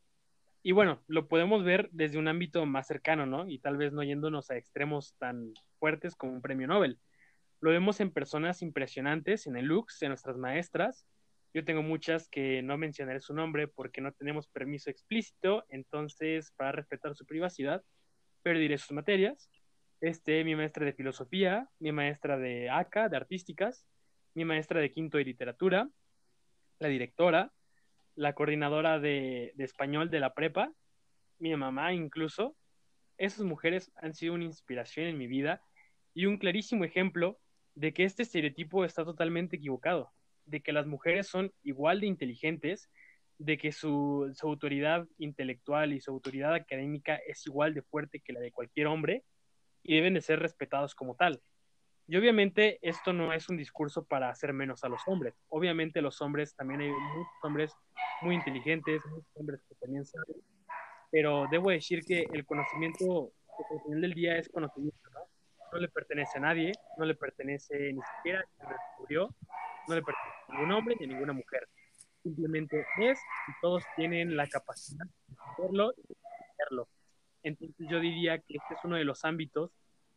[0.63, 3.47] Y bueno, lo podemos ver desde un ámbito más cercano, ¿no?
[3.49, 6.99] Y tal vez no yéndonos a extremos tan fuertes como un premio Nobel.
[7.61, 11.07] Lo vemos en personas impresionantes, en el Lux, en nuestras maestras,
[11.55, 16.73] yo tengo muchas que no mencionaré su nombre porque no tenemos permiso explícito, entonces para
[16.73, 17.85] respetar su privacidad,
[18.43, 19.49] pero diré sus materias.
[20.01, 23.87] Este, mi maestra de filosofía, mi maestra de ACA, de artísticas,
[24.35, 25.89] mi maestra de quinto de literatura,
[26.81, 27.53] la directora,
[28.17, 30.73] la coordinadora de, de español de la prepa,
[31.39, 32.57] mi mamá incluso.
[33.17, 35.63] Esas mujeres han sido una inspiración en mi vida
[36.15, 37.39] y un clarísimo ejemplo
[37.77, 40.14] de que este estereotipo está totalmente equivocado
[40.47, 42.91] de que las mujeres son igual de inteligentes,
[43.39, 48.41] de que su, autoridad intelectual y su autoridad académica es igual de fuerte que la
[48.41, 49.25] de cualquier hombre
[49.83, 51.41] y deben de ser respetados como tal.
[52.07, 55.35] Y obviamente esto no es un discurso para hacer menos a los hombres.
[55.49, 57.73] Obviamente los hombres, también hay muchos hombres
[58.23, 60.37] muy inteligentes, muchos hombres que también saben,
[61.11, 63.33] pero debo decir que el conocimiento,
[63.69, 65.21] pues, al del día es conocimiento, ¿no?
[65.73, 69.35] No le pertenece a nadie, no le pertenece ni siquiera a quien lo descubrió,
[69.89, 71.69] no le pertenece a ningún hombre ni a ninguna mujer.
[72.23, 73.19] Simplemente es
[73.49, 76.17] y todos tienen la capacidad de hacerlo y
[76.53, 76.89] hacerlo.
[77.43, 79.71] Entonces yo diría que este es uno de los ámbitos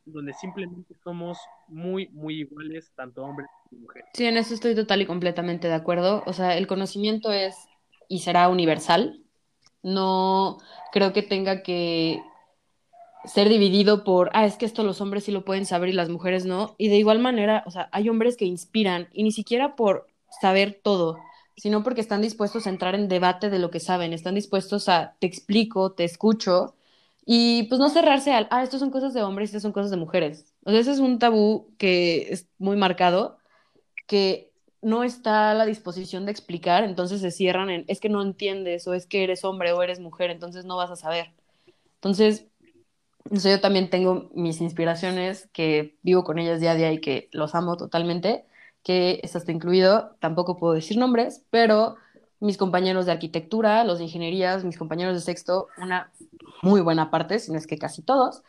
[0.06, 4.10] donde simplemente somos muy, muy iguales, tanto hombres como mujeres.
[4.14, 6.24] Sí, en eso estoy total y completamente de acuerdo.
[6.26, 7.68] O sea, el conocimiento es
[8.08, 9.22] y será universal.
[9.84, 10.60] No
[10.92, 12.22] creo que tenga que
[13.28, 16.10] ser dividido por, ah, es que esto los hombres sí lo pueden saber y las
[16.10, 16.76] mujeres no.
[16.78, 20.08] Y de igual manera, o sea, hay hombres que inspiran y ni siquiera por
[20.42, 21.18] saber todo,
[21.56, 25.16] sino porque están dispuestos a entrar en debate de lo que saben, están dispuestos a,
[25.20, 26.76] te explico, te escucho
[27.26, 29.98] y pues no cerrarse al, ah, esto son cosas de hombres, estas son cosas de
[29.98, 30.54] mujeres.
[30.64, 33.38] O sea, ese es un tabú que es muy marcado,
[34.08, 38.22] que no está a la disposición de explicar, entonces se cierran en, es que no
[38.22, 41.34] entiendes, o es que eres hombre o eres mujer, entonces no vas a saber.
[41.96, 42.48] Entonces,
[43.32, 47.56] yo también tengo mis inspiraciones, que vivo con ellas día a día y que los
[47.56, 48.46] amo totalmente,
[48.84, 51.96] que esto está incluido, tampoco puedo decir nombres, pero
[52.40, 56.12] mis compañeros de arquitectura, los de ingenierías, mis compañeros de sexto, una
[56.62, 58.44] muy buena parte, si no es que casi todos,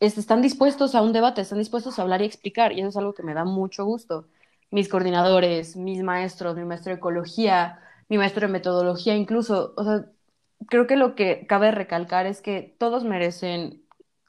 [0.00, 3.14] están dispuestos a un debate, están dispuestos a hablar y explicar, y eso es algo
[3.14, 4.26] que me da mucho gusto.
[4.70, 10.06] Mis coordinadores, mis maestros, mi maestro de ecología, mi maestro de metodología, incluso, o sea,
[10.68, 13.81] creo que lo que cabe recalcar es que todos merecen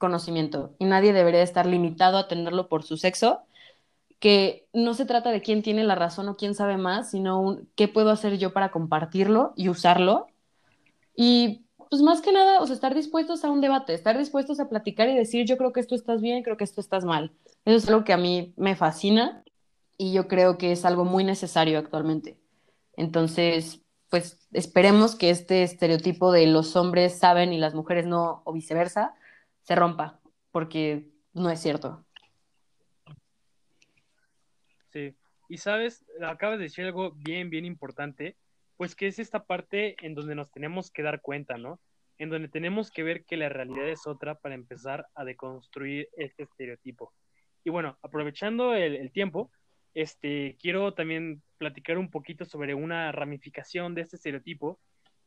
[0.03, 3.39] conocimiento y nadie debería estar limitado a tenerlo por su sexo,
[4.19, 7.87] que no se trata de quién tiene la razón o quién sabe más, sino qué
[7.87, 10.27] puedo hacer yo para compartirlo y usarlo.
[11.15, 15.07] Y pues más que nada, o estar dispuestos a un debate, estar dispuestos a platicar
[15.07, 17.31] y decir, yo creo que esto estás bien, creo que esto estás mal.
[17.63, 19.41] Eso es algo que a mí me fascina
[19.97, 22.37] y yo creo que es algo muy necesario actualmente.
[22.97, 28.51] Entonces, pues esperemos que este estereotipo de los hombres saben y las mujeres no, o
[28.51, 29.15] viceversa,
[29.63, 30.19] se rompa,
[30.51, 32.05] porque no es cierto.
[34.91, 35.15] Sí,
[35.49, 38.37] y sabes, acabas de decir algo bien, bien importante,
[38.77, 41.79] pues que es esta parte en donde nos tenemos que dar cuenta, ¿no?
[42.17, 46.43] En donde tenemos que ver que la realidad es otra para empezar a deconstruir este
[46.43, 47.13] estereotipo.
[47.63, 49.51] Y bueno, aprovechando el, el tiempo,
[49.93, 54.79] este, quiero también platicar un poquito sobre una ramificación de este estereotipo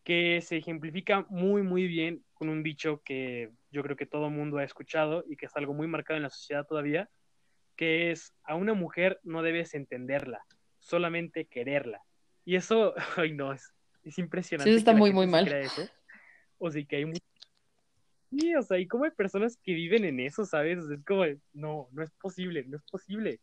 [0.06, 4.58] que se ejemplifica muy, muy bien con un dicho que yo creo que todo mundo
[4.58, 7.10] ha escuchado y que es algo muy marcado en la sociedad todavía,
[7.74, 10.44] que es a una mujer no debes entenderla,
[10.78, 12.04] solamente quererla.
[12.44, 14.70] Y eso, ay no, es, es impresionante.
[14.70, 15.48] Sí, está muy, muy mal.
[15.48, 15.82] Eso.
[16.58, 17.20] O sea, que hay muy...
[18.30, 20.84] Sí, o sea, y como hay personas que viven en eso, ¿sabes?
[20.88, 23.40] es como, no, no es posible, no es posible.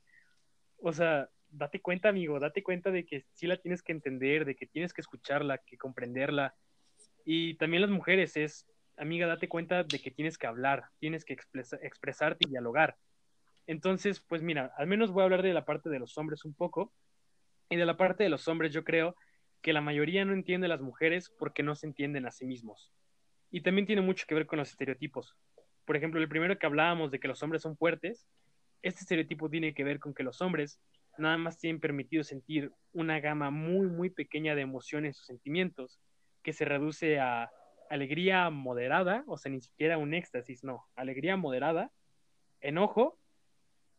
[0.77, 4.55] O sea, date cuenta, amigo, date cuenta de que sí la tienes que entender, de
[4.55, 6.55] que tienes que escucharla, que comprenderla.
[7.25, 11.33] Y también las mujeres es, amiga, date cuenta de que tienes que hablar, tienes que
[11.33, 12.97] expresarte y dialogar.
[13.67, 16.53] Entonces, pues mira, al menos voy a hablar de la parte de los hombres un
[16.53, 16.91] poco.
[17.69, 19.15] Y de la parte de los hombres yo creo
[19.61, 22.91] que la mayoría no entiende a las mujeres porque no se entienden a sí mismos.
[23.51, 25.37] Y también tiene mucho que ver con los estereotipos.
[25.85, 28.27] Por ejemplo, el primero que hablábamos de que los hombres son fuertes,
[28.81, 30.79] este estereotipo tiene que ver con que los hombres
[31.17, 35.99] nada más tienen permitido sentir una gama muy, muy pequeña de emociones o sentimientos,
[36.41, 37.51] que se reduce a
[37.89, 41.91] alegría moderada, o sea, ni siquiera un éxtasis, no, alegría moderada,
[42.61, 43.19] enojo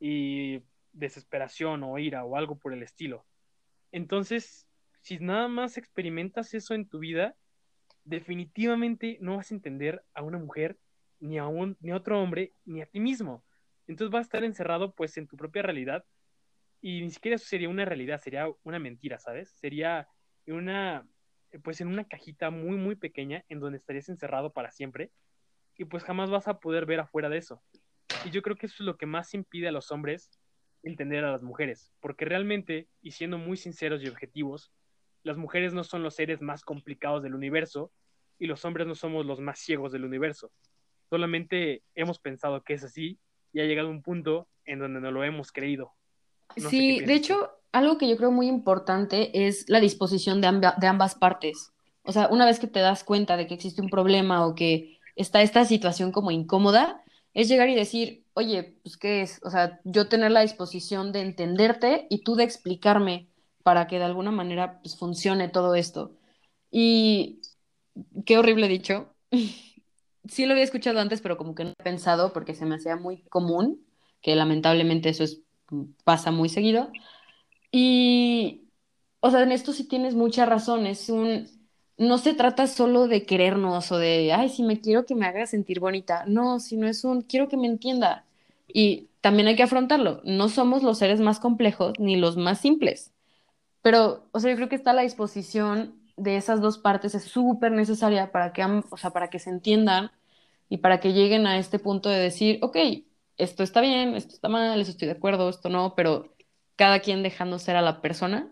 [0.01, 3.25] y desesperación o ira o algo por el estilo.
[3.93, 4.67] Entonces,
[5.01, 7.37] si nada más experimentas eso en tu vida,
[8.05, 10.79] definitivamente no vas a entender a una mujer,
[11.21, 13.45] ni a, un, ni a otro hombre, ni a ti mismo.
[13.87, 16.05] Entonces vas a estar encerrado pues en tu propia realidad
[16.87, 19.49] y ni siquiera eso sería una realidad, sería una mentira, ¿sabes?
[19.53, 20.07] Sería
[20.47, 21.09] una,
[21.63, 25.11] pues en una cajita muy, muy pequeña en donde estarías encerrado para siempre
[25.79, 27.63] y pues jamás vas a poder ver afuera de eso.
[28.27, 30.31] Y yo creo que eso es lo que más impide a los hombres
[30.83, 34.71] entender a las mujeres, porque realmente, y siendo muy sinceros y objetivos,
[35.23, 37.93] las mujeres no son los seres más complicados del universo
[38.39, 40.53] y los hombres no somos los más ciegos del universo.
[41.09, 43.19] Solamente hemos pensado que es así
[43.55, 45.95] y ha llegado un punto en donde no lo hemos creído
[46.57, 51.15] sí, de hecho, algo que yo creo muy importante es la disposición de, de ambas
[51.15, 51.73] partes.
[52.03, 54.99] O sea, una vez que te das cuenta de que existe un problema o que
[55.17, 59.81] está esta situación como incómoda, es llegar y decir, oye, pues qué es, o sea,
[59.85, 63.29] yo tener la disposición de entenderte y tú de explicarme
[63.63, 66.13] para que de alguna manera pues, funcione todo esto.
[66.71, 67.41] Y
[68.27, 69.15] qué horrible dicho.
[70.29, 72.97] sí lo había escuchado antes, pero como que no he pensado porque se me hacía
[72.97, 73.85] muy común,
[74.21, 75.43] que lamentablemente eso es
[76.05, 76.91] pasa muy seguido.
[77.73, 78.69] Y,
[79.21, 81.49] o sea, en esto sí tienes mucha razón, es un,
[81.99, 85.47] no se trata solo de querernos o de, ay, si me quiero que me haga
[85.47, 88.25] sentir bonita, no, sino es un, quiero que me entienda.
[88.69, 93.13] Y también hay que afrontarlo, no somos los seres más complejos ni los más simples,
[93.83, 97.73] pero, o sea, yo creo que está la disposición de esas dos partes es súper
[97.73, 100.11] necesaria para que, o sea, para que se entiendan
[100.69, 102.77] y para que lleguen a este punto de decir, ok,
[103.37, 106.35] esto está bien, esto está mal, esto estoy de acuerdo, esto no, pero
[106.77, 108.51] cada quien dejando ser a la persona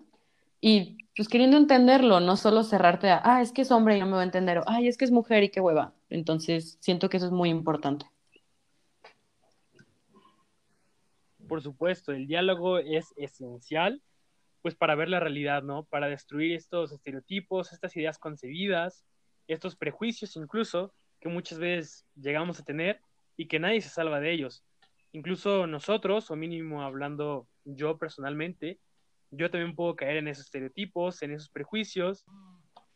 [0.61, 4.07] y pues queriendo entenderlo, no solo cerrarte a, ah, es que es hombre y no
[4.07, 5.93] me va a entender, o, ay, es que es mujer y qué hueva.
[6.09, 8.07] Entonces, siento que eso es muy importante.
[11.49, 14.01] Por supuesto, el diálogo es esencial,
[14.63, 15.85] pues para ver la realidad, ¿no?
[15.85, 19.05] Para destruir estos estereotipos, estas ideas concebidas,
[19.49, 23.01] estos prejuicios incluso, que muchas veces llegamos a tener
[23.37, 24.65] y que nadie se salva de ellos.
[25.13, 28.79] Incluso nosotros, o mínimo hablando yo personalmente,
[29.31, 32.25] yo también puedo caer en esos estereotipos, en esos prejuicios,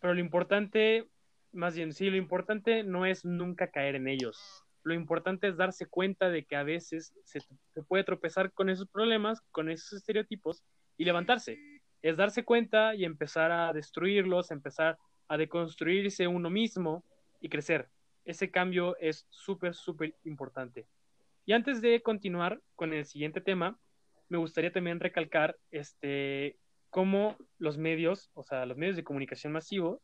[0.00, 1.08] pero lo importante,
[1.52, 4.38] más bien, sí, lo importante no es nunca caer en ellos.
[4.82, 7.40] Lo importante es darse cuenta de que a veces se,
[7.88, 10.62] puede tropezar con esos problemas, con esos estereotipos
[10.96, 11.58] y levantarse.
[12.02, 14.98] Es darse cuenta y empezar a destruirlos, empezar
[15.28, 17.04] a deconstruirse uno mismo
[17.40, 17.88] y crecer.
[18.24, 20.86] Ese cambio es súper, súper importante.
[21.46, 23.78] Y antes de continuar con el siguiente tema,
[24.28, 26.58] me gustaría también recalcar este,
[26.90, 30.02] cómo los medios, o sea, los medios de comunicación masivo,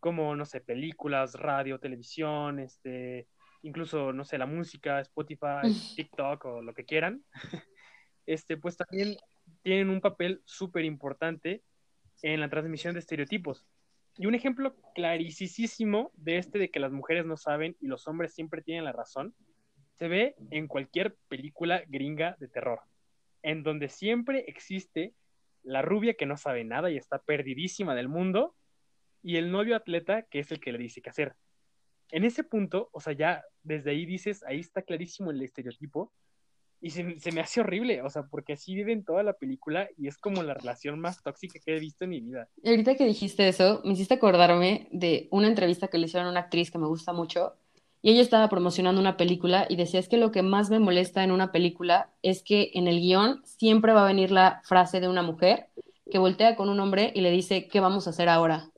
[0.00, 3.28] como, no sé, películas, radio, televisión, este,
[3.60, 5.60] incluso, no sé, la música, Spotify,
[5.96, 7.22] TikTok o lo que quieran,
[8.26, 9.14] este, pues también
[9.62, 11.62] tienen un papel súper importante
[12.22, 13.66] en la transmisión de estereotipos.
[14.16, 18.32] Y un ejemplo clarísimo de este de que las mujeres no saben y los hombres
[18.32, 19.34] siempre tienen la razón,
[19.98, 22.80] se ve en cualquier película gringa de terror
[23.42, 25.14] en donde siempre existe
[25.62, 28.54] la rubia que no sabe nada y está perdidísima del mundo,
[29.22, 31.34] y el novio atleta que es el que le dice qué hacer.
[32.10, 36.12] En ese punto, o sea, ya desde ahí dices, ahí está clarísimo el estereotipo,
[36.80, 40.16] y se, me hace horrible, o sea, porque así viven toda la película y es
[40.16, 42.48] como la relación más tóxica que he visto en mi vida.
[42.62, 46.30] Y ahorita que dijiste eso, me hiciste acordarme de una entrevista que le hicieron a
[46.30, 47.56] una actriz que me gusta mucho,
[48.10, 51.32] ella estaba promocionando una película y decía, es que lo que más me molesta en
[51.32, 55.22] una película es que en el guion siempre va a venir la frase de una
[55.22, 55.68] mujer
[56.10, 58.70] que voltea con un hombre y le dice, ¿qué vamos a hacer ahora?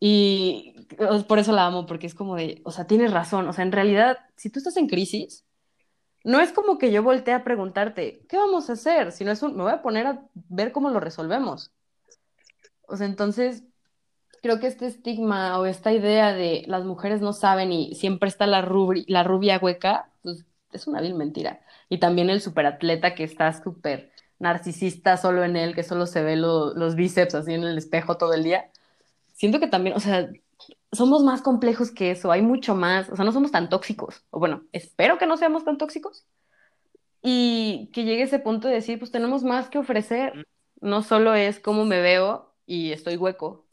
[0.00, 0.74] Y
[1.26, 3.72] por eso la amo, porque es como de, o sea, tienes razón, o sea, en
[3.72, 5.44] realidad, si tú estás en crisis,
[6.24, 9.12] no es como que yo voltee a preguntarte, ¿qué vamos a hacer?
[9.12, 11.72] Sino es un, me voy a poner a ver cómo lo resolvemos.
[12.86, 13.64] O sea, entonces,
[14.42, 18.46] creo que este estigma o esta idea de las mujeres no saben y siempre está
[18.46, 18.60] la,
[19.06, 21.60] la rubia hueca, pues es una vil mentira.
[21.88, 26.36] Y también el superatleta que está súper narcisista solo en él, que solo se ve
[26.36, 28.70] los bíceps así en el espejo todo el día.
[29.32, 30.28] Siento que también, o sea,
[30.92, 34.38] somos más complejos que eso, hay mucho más, o sea, no somos tan tóxicos, o
[34.38, 36.26] bueno, espero que no seamos tan tóxicos,
[37.22, 40.46] y que llegue ese punto de decir, pues tenemos más que ofrecer,
[40.80, 43.66] no solo es cómo me veo y estoy hueco,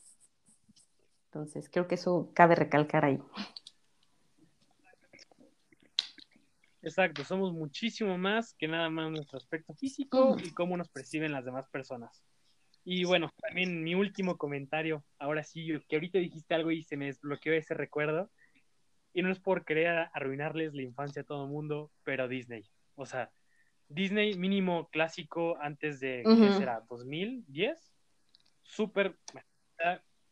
[1.35, 3.19] entonces, creo que eso cabe recalcar ahí.
[6.81, 11.43] Exacto, somos muchísimo más que nada más nuestro aspecto físico y cómo nos perciben las
[11.43, 12.23] demás personas.
[12.85, 17.07] Y bueno, también mi último comentario, ahora sí, que ahorita dijiste algo y se me
[17.07, 18.31] desbloqueó ese recuerdo.
[19.13, 22.63] Y no es por querer arruinarles la infancia a todo el mundo, pero Disney.
[22.95, 23.29] O sea,
[23.89, 26.81] Disney mínimo clásico antes de, ¿qué será?
[26.87, 27.75] ¿2010?
[28.63, 29.17] Súper,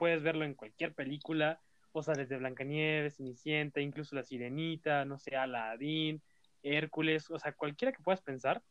[0.04, 1.62] puedes verlo en cualquier película,
[1.94, 6.22] o sea, desde Blancanieves, Cenicienta, incluso La Sirenita, no sé, Aladdin,
[6.62, 8.62] Hércules, o sea, cualquiera que puedas pensar,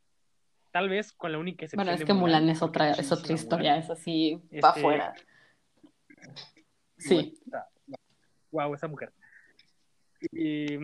[0.73, 1.87] tal vez con la única excepción.
[1.87, 5.15] Bueno, es que Mulan, es otra, es otra historia, es así, va este, afuera.
[6.99, 7.33] Sí.
[8.51, 9.15] Wow, esa mujer.
[10.33, 10.81] Y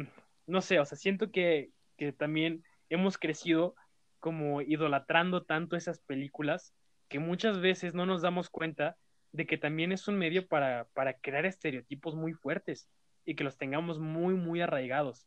[0.47, 3.75] no sé, o sea, siento que, que también hemos crecido
[4.19, 6.73] como idolatrando tanto esas películas
[7.11, 8.97] que muchas veces no nos damos cuenta
[9.33, 10.89] de que también es un medio para,
[11.21, 12.89] crear estereotipos muy fuertes
[13.25, 15.27] y que los tengamos muy, muy arraigados.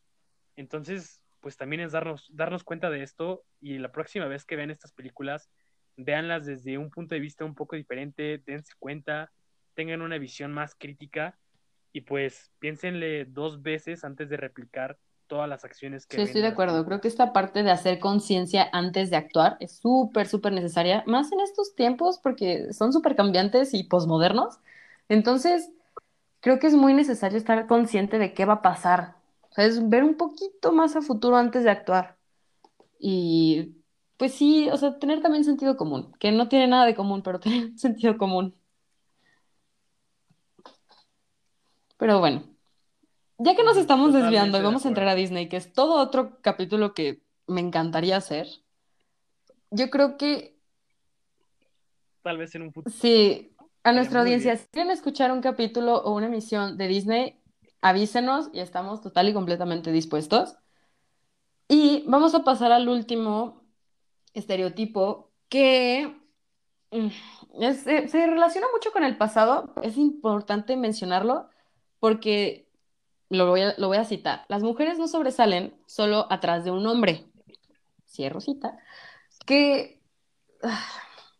[0.56, 4.70] Entonces, pues también es darnos, darnos cuenta de esto y la próxima vez que vean
[4.70, 5.50] estas películas,
[5.96, 9.32] véanlas desde un punto de vista un poco diferente, dense cuenta,
[9.74, 11.38] tengan una visión más crítica
[11.92, 14.98] y pues piénsenle dos veces antes de replicar
[15.32, 16.16] todas las acciones que...
[16.16, 16.84] Sí, estoy de acuerdo.
[16.84, 21.32] Creo que esta parte de hacer conciencia antes de actuar es súper, súper necesaria, más
[21.32, 24.58] en estos tiempos porque son súper cambiantes y posmodernos.
[25.08, 25.70] Entonces,
[26.40, 29.14] creo que es muy necesario estar consciente de qué va a pasar.
[29.48, 32.18] O sea, es ver un poquito más a futuro antes de actuar.
[32.98, 33.76] Y
[34.18, 37.40] pues sí, o sea, tener también sentido común, que no tiene nada de común, pero
[37.40, 38.54] tener sentido común.
[41.96, 42.51] Pero bueno,
[43.44, 45.14] ya que nos estamos desviando y vamos a entrar a.
[45.14, 48.46] Disney, que es todo otro capítulo que me encantaría hacer,
[49.70, 50.58] yo creo que
[52.22, 56.14] Tal vez en un futuro si a nuestra audiencia, si quieren escuchar un capítulo o
[56.14, 57.40] una emisión de Disney,
[57.80, 60.54] avísenos y estamos total y completamente dispuestos.
[61.68, 63.62] Y vamos a pasar al último
[64.34, 66.16] estereotipo que
[66.92, 67.08] mm,
[67.60, 69.72] es- eh, se relaciona mucho con el pasado.
[69.82, 71.48] Es importante mencionarlo
[71.98, 72.68] porque
[73.32, 73.48] lo
[73.88, 74.44] voy a, citar.
[74.48, 77.26] Las mujeres no sobresalen solo atrás de un hombre.
[78.06, 78.78] Cierro cita.
[79.46, 80.00] Que
[80.62, 80.86] ah,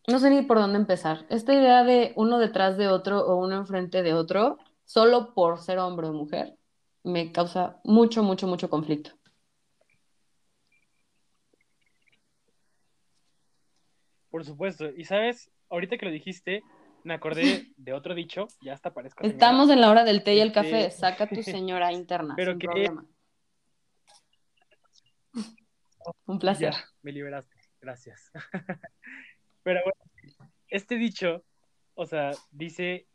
[0.08, 1.26] no sé ni por dónde empezar.
[1.28, 5.78] Esta idea de uno detrás de otro o uno enfrente de otro, solo por ser
[5.78, 6.56] hombre o mujer,
[7.04, 9.10] me causa mucho, mucho, mucho conflicto.
[14.30, 14.88] Por supuesto.
[14.96, 16.62] Y sabes, ahorita que lo dijiste,
[17.04, 19.34] me acordé de otro dicho, ya hasta parezco señora.
[19.34, 20.86] Estamos en la hora del té y el café.
[20.86, 23.06] Este, Saca tu señora interna, pero sin que problema.
[26.26, 26.72] Un placer.
[26.72, 27.56] ya me liberaste.
[27.80, 28.30] Gracias.
[29.62, 31.44] Pero bueno, este dicho,
[31.94, 33.06] o sea, dice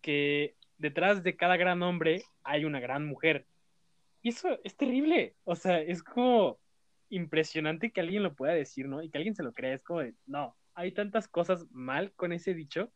[0.00, 3.46] que detrás de cada gran hombre hay una gran mujer.
[4.20, 5.36] Y eso es terrible.
[5.44, 6.58] O sea, es como
[7.08, 9.02] impresionante que alguien lo pueda decir, ¿no?
[9.02, 9.74] Y que alguien se lo crea.
[9.74, 12.92] Es como de, no, hay tantas cosas mal con ese dicho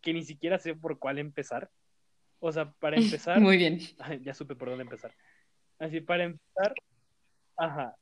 [0.00, 1.70] que ni siquiera sé por cuál empezar.
[2.38, 2.96] O sea, para
[3.28, 3.78] empezar, Muy bien.
[4.22, 5.14] Ya supe por dónde empezar.
[5.78, 6.74] Así, para empezar,
[7.56, 7.96] ajá,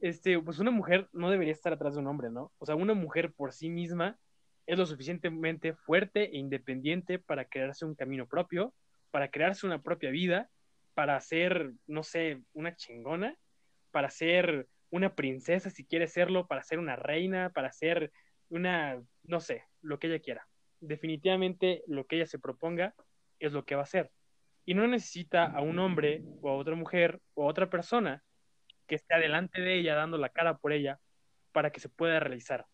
[0.00, 2.52] este, pues una mujer no debería estar atrás de un hombre, ¿no?
[2.58, 4.18] O sea, una mujer por sí misma
[4.66, 8.74] es lo suficientemente fuerte e independiente para crearse un camino propio,
[9.10, 10.50] para crearse una propia vida,
[10.94, 13.36] para ser, no sé, una chingona,
[13.90, 18.12] para ser una princesa si quiere serlo, para ser una reina, para ser
[18.48, 20.46] una, no sé, lo que ella quiera.
[20.86, 22.94] Definitivamente lo que ella se proponga
[23.38, 24.10] es lo que va a hacer.
[24.66, 28.22] Y no necesita a un hombre o a otra mujer o a otra persona
[28.86, 31.00] que esté adelante de ella dando la cara por ella
[31.52, 32.66] para que se pueda realizar.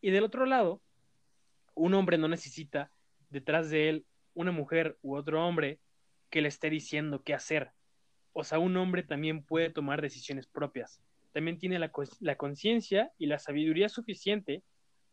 [0.00, 0.82] Y del otro lado,
[1.74, 2.90] un hombre no necesita
[3.30, 5.78] detrás de él una mujer u otro hombre
[6.30, 7.70] que le esté diciendo qué hacer.
[8.32, 11.00] O sea, un hombre también puede tomar decisiones propias.
[11.32, 14.62] También tiene la, la conciencia y la sabiduría suficiente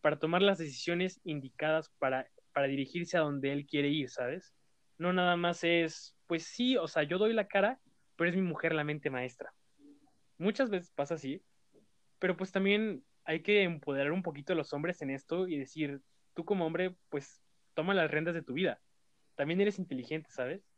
[0.03, 4.53] para tomar las decisiones indicadas para, para dirigirse a donde él quiere ir, ¿sabes?
[4.97, 7.79] No nada más es, pues sí, o sea, yo doy la cara,
[8.17, 9.53] pero es mi mujer la mente maestra.
[10.37, 11.41] Muchas veces pasa así,
[12.19, 16.01] pero pues también hay que empoderar un poquito a los hombres en esto y decir,
[16.33, 17.41] tú como hombre, pues
[17.73, 18.81] toma las riendas de tu vida.
[19.35, 20.69] También eres inteligente, ¿sabes?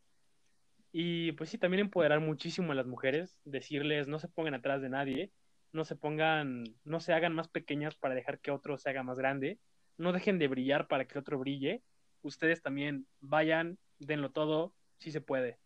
[0.91, 4.89] Y pues sí, también empoderar muchísimo a las mujeres, decirles no se pongan atrás de
[4.89, 5.31] nadie,
[5.75, 9.19] no se pongan, no se hagan más pequeñas para dejar que otro se haga más
[9.19, 9.59] grande,
[9.97, 11.83] no dejen de brillar para que otro brille.
[12.21, 15.59] Ustedes también vayan, denlo todo, si se puede.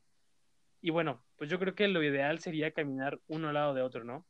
[0.81, 4.03] Y bueno, pues yo creo que lo ideal sería caminar uno al lado de otro,
[4.03, 4.25] ¿no?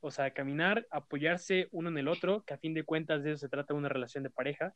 [0.00, 3.38] O sea, caminar, apoyarse uno en el otro, que a fin de cuentas de eso
[3.38, 4.74] se trata una relación de pareja,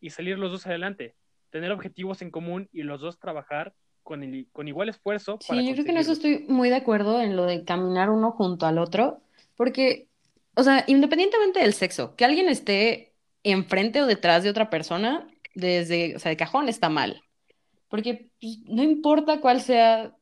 [0.00, 1.14] y salir los dos adelante,
[1.50, 5.62] tener objetivos en común y los dos trabajar con, el, con igual esfuerzo Sí, para
[5.62, 8.66] yo creo que en eso estoy muy de acuerdo en lo de caminar uno junto
[8.66, 9.23] al otro,
[9.56, 10.08] porque,
[10.54, 16.16] o sea, independientemente del sexo, que alguien esté enfrente o detrás de otra persona, desde,
[16.16, 17.22] o sea, de cajón está mal,
[17.88, 20.16] porque pues, no importa cuál sea,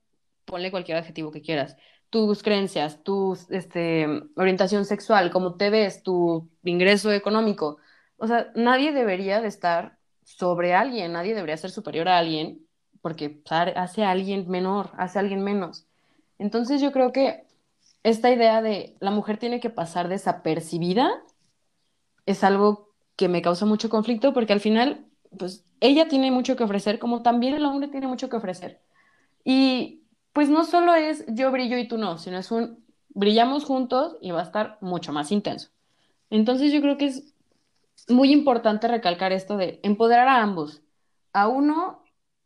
[0.45, 1.77] ponle cualquier adjetivo que quieras,
[2.11, 4.07] tus creencias, tu este,
[4.37, 7.79] orientación sexual, cómo te ves, tu ingreso económico,
[8.17, 12.67] o sea, nadie debería de estar sobre alguien, nadie debería ser superior a alguien
[13.01, 13.43] porque
[13.75, 15.87] hace a alguien menor, hace a alguien menos.
[16.39, 17.45] Entonces yo creo que
[18.03, 21.23] esta idea de la mujer tiene que pasar desapercibida
[22.27, 25.07] es algo que me causa mucho conflicto porque al final,
[25.39, 28.81] pues ella tiene mucho que ofrecer, como también el hombre tiene mucho que ofrecer.
[29.45, 32.83] Y pues no solo es yo brillo y tú no, sino es un
[33.15, 35.71] brillamos juntos y va a estar mucho más intenso.
[36.31, 37.35] Entonces yo creo que es
[38.09, 40.83] muy importante recalcar esto de empoderar a ambos,
[41.33, 42.03] a uno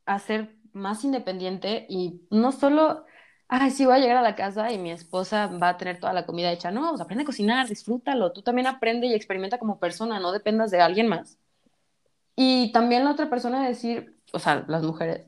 [0.07, 3.05] a ser más independiente y no solo,
[3.49, 6.13] ay, sí, voy a llegar a la casa y mi esposa va a tener toda
[6.13, 6.71] la comida hecha.
[6.71, 8.33] No, pues aprende a cocinar, disfrútalo.
[8.33, 11.39] Tú también aprende y experimenta como persona, no dependas de alguien más.
[12.37, 15.27] Y también la otra persona decir, o sea, las mujeres,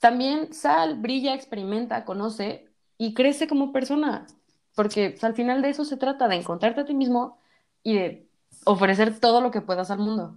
[0.00, 2.66] también sal, brilla, experimenta, conoce
[2.98, 4.26] y crece como persona.
[4.74, 7.38] Porque pues, al final de eso se trata, de encontrarte a ti mismo
[7.82, 8.28] y de
[8.64, 10.36] ofrecer todo lo que puedas al mundo.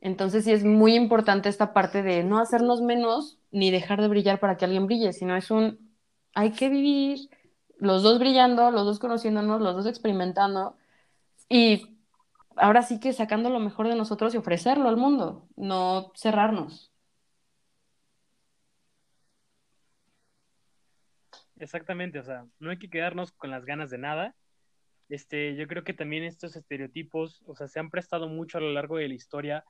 [0.00, 4.38] Entonces sí es muy importante esta parte de no hacernos menos ni dejar de brillar
[4.40, 5.87] para que alguien brille, sino es un,
[6.38, 7.28] hay que vivir
[7.78, 10.76] los dos brillando, los dos conociéndonos, los dos experimentando
[11.48, 11.98] Y
[12.56, 16.92] ahora sí que sacando lo mejor de nosotros y ofrecerlo al mundo, no cerrarnos.
[21.56, 24.36] Exactamente, o sea, no hay que quedarnos con las ganas de nada.
[25.08, 28.70] Este, yo creo que también estos estereotipos, o sea, se han prestado mucho a lo
[28.70, 29.64] largo de la historia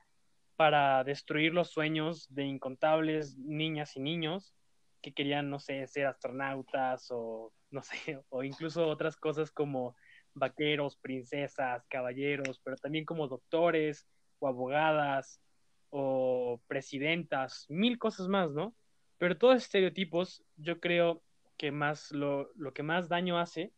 [0.55, 4.53] para destruir los sueños de incontables niñas y niños
[5.01, 7.93] que querían, no sé, ser astronautas o, no sé,
[8.29, 9.95] o incluso otras cosas como
[10.33, 14.07] vaqueros, princesas, caballeros, pero también como doctores
[14.39, 15.41] o abogadas
[15.89, 18.75] o presidentas, mil cosas más, ¿no?
[19.17, 21.23] Pero todos estereotipos, yo creo
[21.57, 23.73] que más lo, lo que más daño hace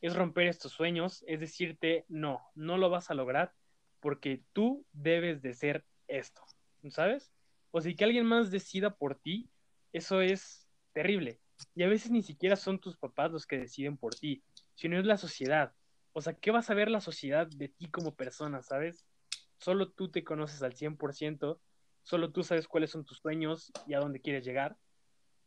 [0.00, 3.52] es romper estos sueños, es decirte, no, no lo vas a lograr
[4.00, 6.42] porque tú debes de ser esto,
[6.90, 7.32] ¿sabes?
[7.70, 9.48] O si que alguien más decida por ti,
[9.94, 11.40] eso es terrible.
[11.74, 14.42] Y a veces ni siquiera son tus papás los que deciden por ti,
[14.74, 15.72] sino es la sociedad.
[16.12, 19.06] O sea, ¿qué vas a ver la sociedad de ti como persona, sabes?
[19.58, 21.60] Solo tú te conoces al 100%,
[22.02, 24.76] solo tú sabes cuáles son tus sueños y a dónde quieres llegar.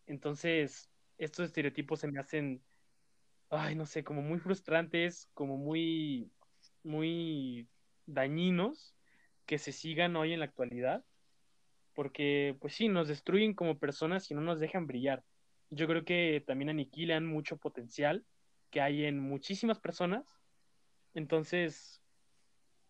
[0.07, 2.63] Entonces, estos estereotipos se me hacen,
[3.49, 6.31] ay, no sé, como muy frustrantes, como muy,
[6.83, 7.67] muy
[8.05, 8.95] dañinos
[9.45, 11.03] que se sigan hoy en la actualidad,
[11.97, 15.23] porque pues sí, nos destruyen como personas y no nos dejan brillar.
[15.71, 18.23] Yo creo que también aniquilan mucho potencial
[18.69, 20.39] que hay en muchísimas personas.
[21.15, 22.03] Entonces,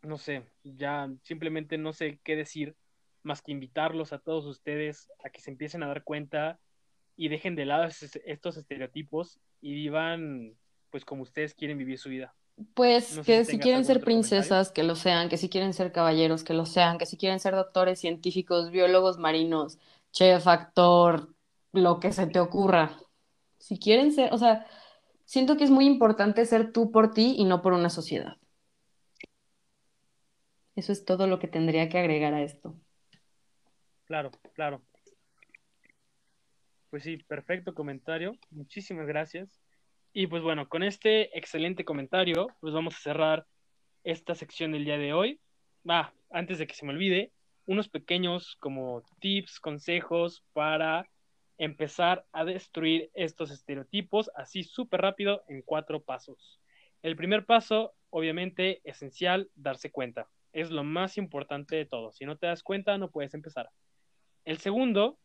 [0.01, 2.75] no sé, ya simplemente no sé qué decir
[3.23, 6.59] más que invitarlos a todos ustedes a que se empiecen a dar cuenta
[7.15, 10.57] y dejen de lado estos estereotipos y vivan
[10.89, 12.35] pues como ustedes quieren vivir su vida.
[12.73, 16.55] Pues que si, quieren ser princesas, que lo sean, que si quieren ser caballeros, que
[16.55, 19.77] lo sean, que si quieren ser doctores, científicos, biólogos marinos,
[20.11, 21.35] chef, actor,
[21.71, 22.97] lo que se te ocurra.
[23.59, 24.65] Si quieren ser, o sea,
[25.25, 28.37] siento que es muy importante ser tú por ti y no por una sociedad.
[30.75, 32.75] Eso es todo lo que tendría que agregar a esto.
[34.05, 34.81] Claro, claro.
[36.89, 38.33] Pues sí, perfecto comentario.
[38.49, 39.59] Muchísimas gracias.
[40.13, 43.45] Y pues bueno, con este excelente comentario, pues vamos a cerrar
[44.03, 45.39] esta sección del día de hoy.
[45.87, 47.31] Va, antes de que se me olvide,
[47.65, 51.09] unos pequeños como tips, consejos para
[51.57, 56.59] empezar a destruir estos estereotipos así súper rápido en cuatro pasos.
[57.01, 60.29] El primer paso, obviamente, esencial, darse cuenta.
[60.53, 62.11] Es lo más importante de todo.
[62.11, 63.69] Si no te das cuenta, no puedes empezar.
[64.45, 65.19] El segundo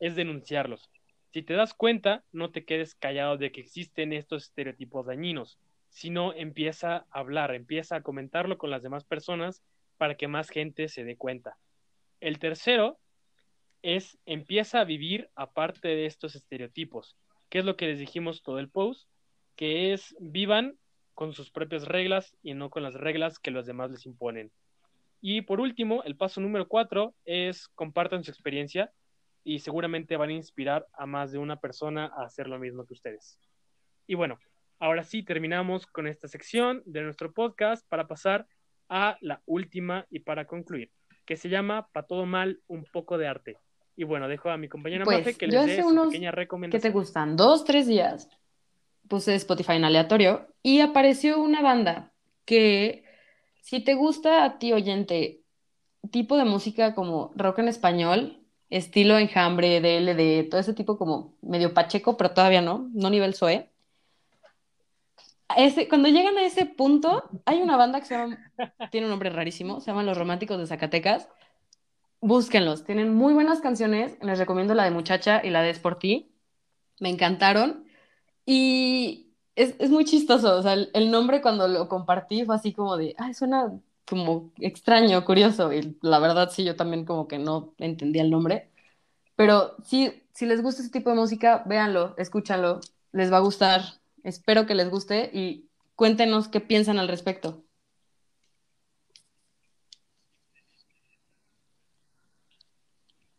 [0.00, 0.90] es denunciarlos.
[1.34, 5.58] Si te das cuenta, no te quedes callado de que existen estos estereotipos dañinos,
[5.88, 9.60] sino empieza a hablar, empieza a comentarlo con las demás personas
[9.96, 11.58] para que más gente se dé cuenta.
[12.20, 13.00] El tercero
[13.82, 17.16] es empieza a vivir aparte de estos estereotipos,
[17.48, 19.08] que es lo que les dijimos todo el post,
[19.56, 20.78] que es vivan
[21.14, 24.52] con sus propias reglas y no con las reglas que los demás les imponen.
[25.20, 28.92] Y por último, el paso número cuatro es compartan su experiencia
[29.44, 32.94] y seguramente van a inspirar a más de una persona a hacer lo mismo que
[32.94, 33.38] ustedes.
[34.06, 34.38] Y bueno,
[34.78, 38.46] ahora sí terminamos con esta sección de nuestro podcast para pasar
[38.88, 40.90] a la última y para concluir,
[41.26, 43.58] que se llama Pa' todo mal, un poco de arte.
[43.96, 46.82] Y bueno, dejo a mi compañera pues, que les dé su pequeña recomendación.
[46.82, 47.36] ¿Qué te gustan?
[47.36, 48.28] Dos, tres días.
[49.08, 52.12] Puse Spotify en aleatorio y apareció una banda
[52.44, 53.04] que,
[53.60, 55.42] si te gusta a ti oyente,
[56.10, 58.43] tipo de música como rock en español,
[58.76, 63.70] estilo enjambre, DLD, todo ese tipo como medio pacheco, pero todavía no, no nivel SOE.
[65.56, 68.38] Ese, cuando llegan a ese punto, hay una banda que se llama,
[68.90, 71.28] tiene un nombre rarísimo, se llaman Los Románticos de Zacatecas.
[72.20, 75.98] Búsquenlos, tienen muy buenas canciones, les recomiendo la de Muchacha y la de Es por
[75.98, 76.34] ti,
[76.98, 77.84] me encantaron.
[78.46, 82.72] Y es, es muy chistoso, o sea, el, el, nombre cuando lo compartí fue así
[82.72, 83.72] como de, ay, suena
[84.06, 88.70] como extraño, curioso, y la verdad sí, yo también como que no entendía el nombre,
[89.36, 92.80] pero sí, si les gusta ese tipo de música, véanlo, escúchanlo,
[93.12, 93.82] les va a gustar,
[94.22, 97.64] espero que les guste y cuéntenos qué piensan al respecto.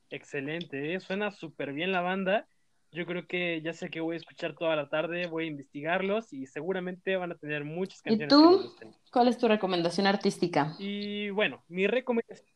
[0.10, 1.00] Excelente, ¿eh?
[1.00, 2.48] suena súper bien la banda
[2.92, 6.32] yo creo que ya sé que voy a escuchar toda la tarde, voy a investigarlos
[6.32, 8.28] y seguramente van a tener muchas canciones.
[8.28, 8.76] ¿Y tú?
[9.12, 10.76] ¿Cuál es tu recomendación artística?
[10.80, 12.50] Y bueno, mi recomendación.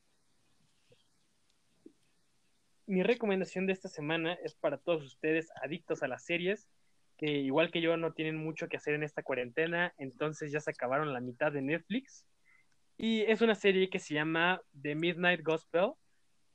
[2.86, 6.68] Mi recomendación de esta semana es para todos ustedes adictos a las series,
[7.18, 10.72] que igual que yo no tienen mucho que hacer en esta cuarentena, entonces ya se
[10.72, 12.26] acabaron la mitad de Netflix.
[12.98, 15.92] Y es una serie que se llama The Midnight Gospel.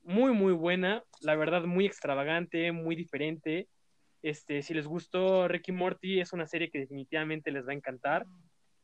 [0.04, 3.68] Muy, muy buena, la verdad muy extravagante, muy diferente.
[4.20, 8.26] Este, si les gustó Ricky Morty, es una serie que definitivamente les va a encantar.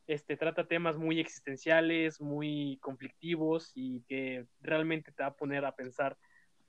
[0.07, 5.75] Este, trata temas muy existenciales, muy conflictivos y que realmente te va a poner a
[5.75, 6.17] pensar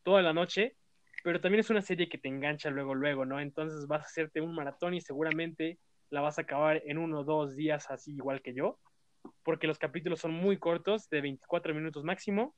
[0.02, 0.76] toda la noche,
[1.24, 3.40] pero también es una serie que te engancha luego, luego, ¿no?
[3.40, 5.78] Entonces vas a hacerte un maratón y seguramente
[6.10, 8.78] la vas a acabar en uno o dos días así igual que yo,
[9.44, 12.54] porque los capítulos son muy cortos, de 24 minutos máximo.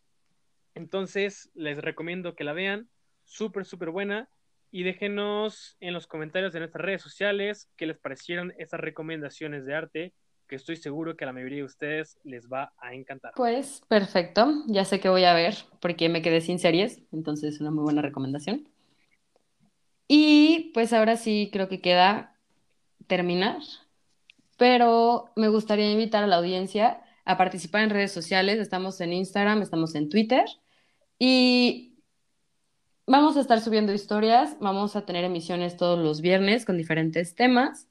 [0.74, 2.88] Entonces les recomiendo que la vean,
[3.24, 4.28] súper, súper buena.
[4.70, 9.74] Y déjenos en los comentarios de nuestras redes sociales qué les parecieron esas recomendaciones de
[9.74, 10.12] arte,
[10.48, 13.32] que estoy seguro que a la mayoría de ustedes les va a encantar.
[13.36, 17.60] Pues perfecto, ya sé que voy a ver porque me quedé sin series, entonces es
[17.60, 18.68] una muy buena recomendación.
[20.08, 22.36] Y pues ahora sí creo que queda
[23.06, 23.60] terminar,
[24.58, 28.58] pero me gustaría invitar a la audiencia a participar en redes sociales.
[28.58, 30.44] Estamos en Instagram, estamos en Twitter
[31.26, 32.02] y
[33.06, 37.88] vamos a estar subiendo historias, vamos a tener emisiones todos los viernes con diferentes temas.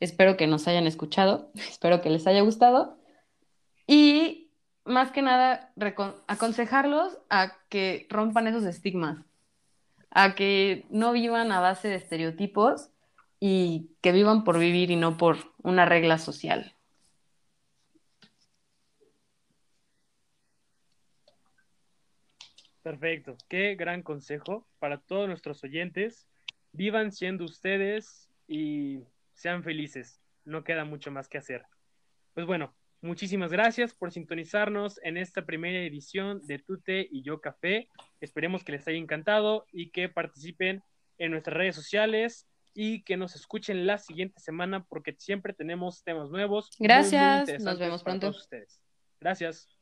[0.00, 2.98] Espero que nos hayan escuchado, espero que les haya gustado
[3.86, 4.50] y
[4.84, 5.72] más que nada
[6.26, 9.16] aconsejarlos a que rompan esos estigmas,
[10.10, 12.90] a que no vivan a base de estereotipos
[13.40, 16.74] y que vivan por vivir y no por una regla social.
[22.84, 26.28] Perfecto, qué gran consejo para todos nuestros oyentes.
[26.72, 29.00] Vivan siendo ustedes y
[29.32, 30.20] sean felices.
[30.44, 31.64] No queda mucho más que hacer.
[32.34, 37.88] Pues bueno, muchísimas gracias por sintonizarnos en esta primera edición de Tute y Yo Café.
[38.20, 40.82] Esperemos que les haya encantado y que participen
[41.16, 46.28] en nuestras redes sociales y que nos escuchen la siguiente semana porque siempre tenemos temas
[46.28, 46.68] nuevos.
[46.78, 48.28] Gracias, nos vemos pronto.
[48.28, 48.78] Ustedes.
[49.20, 49.73] Gracias.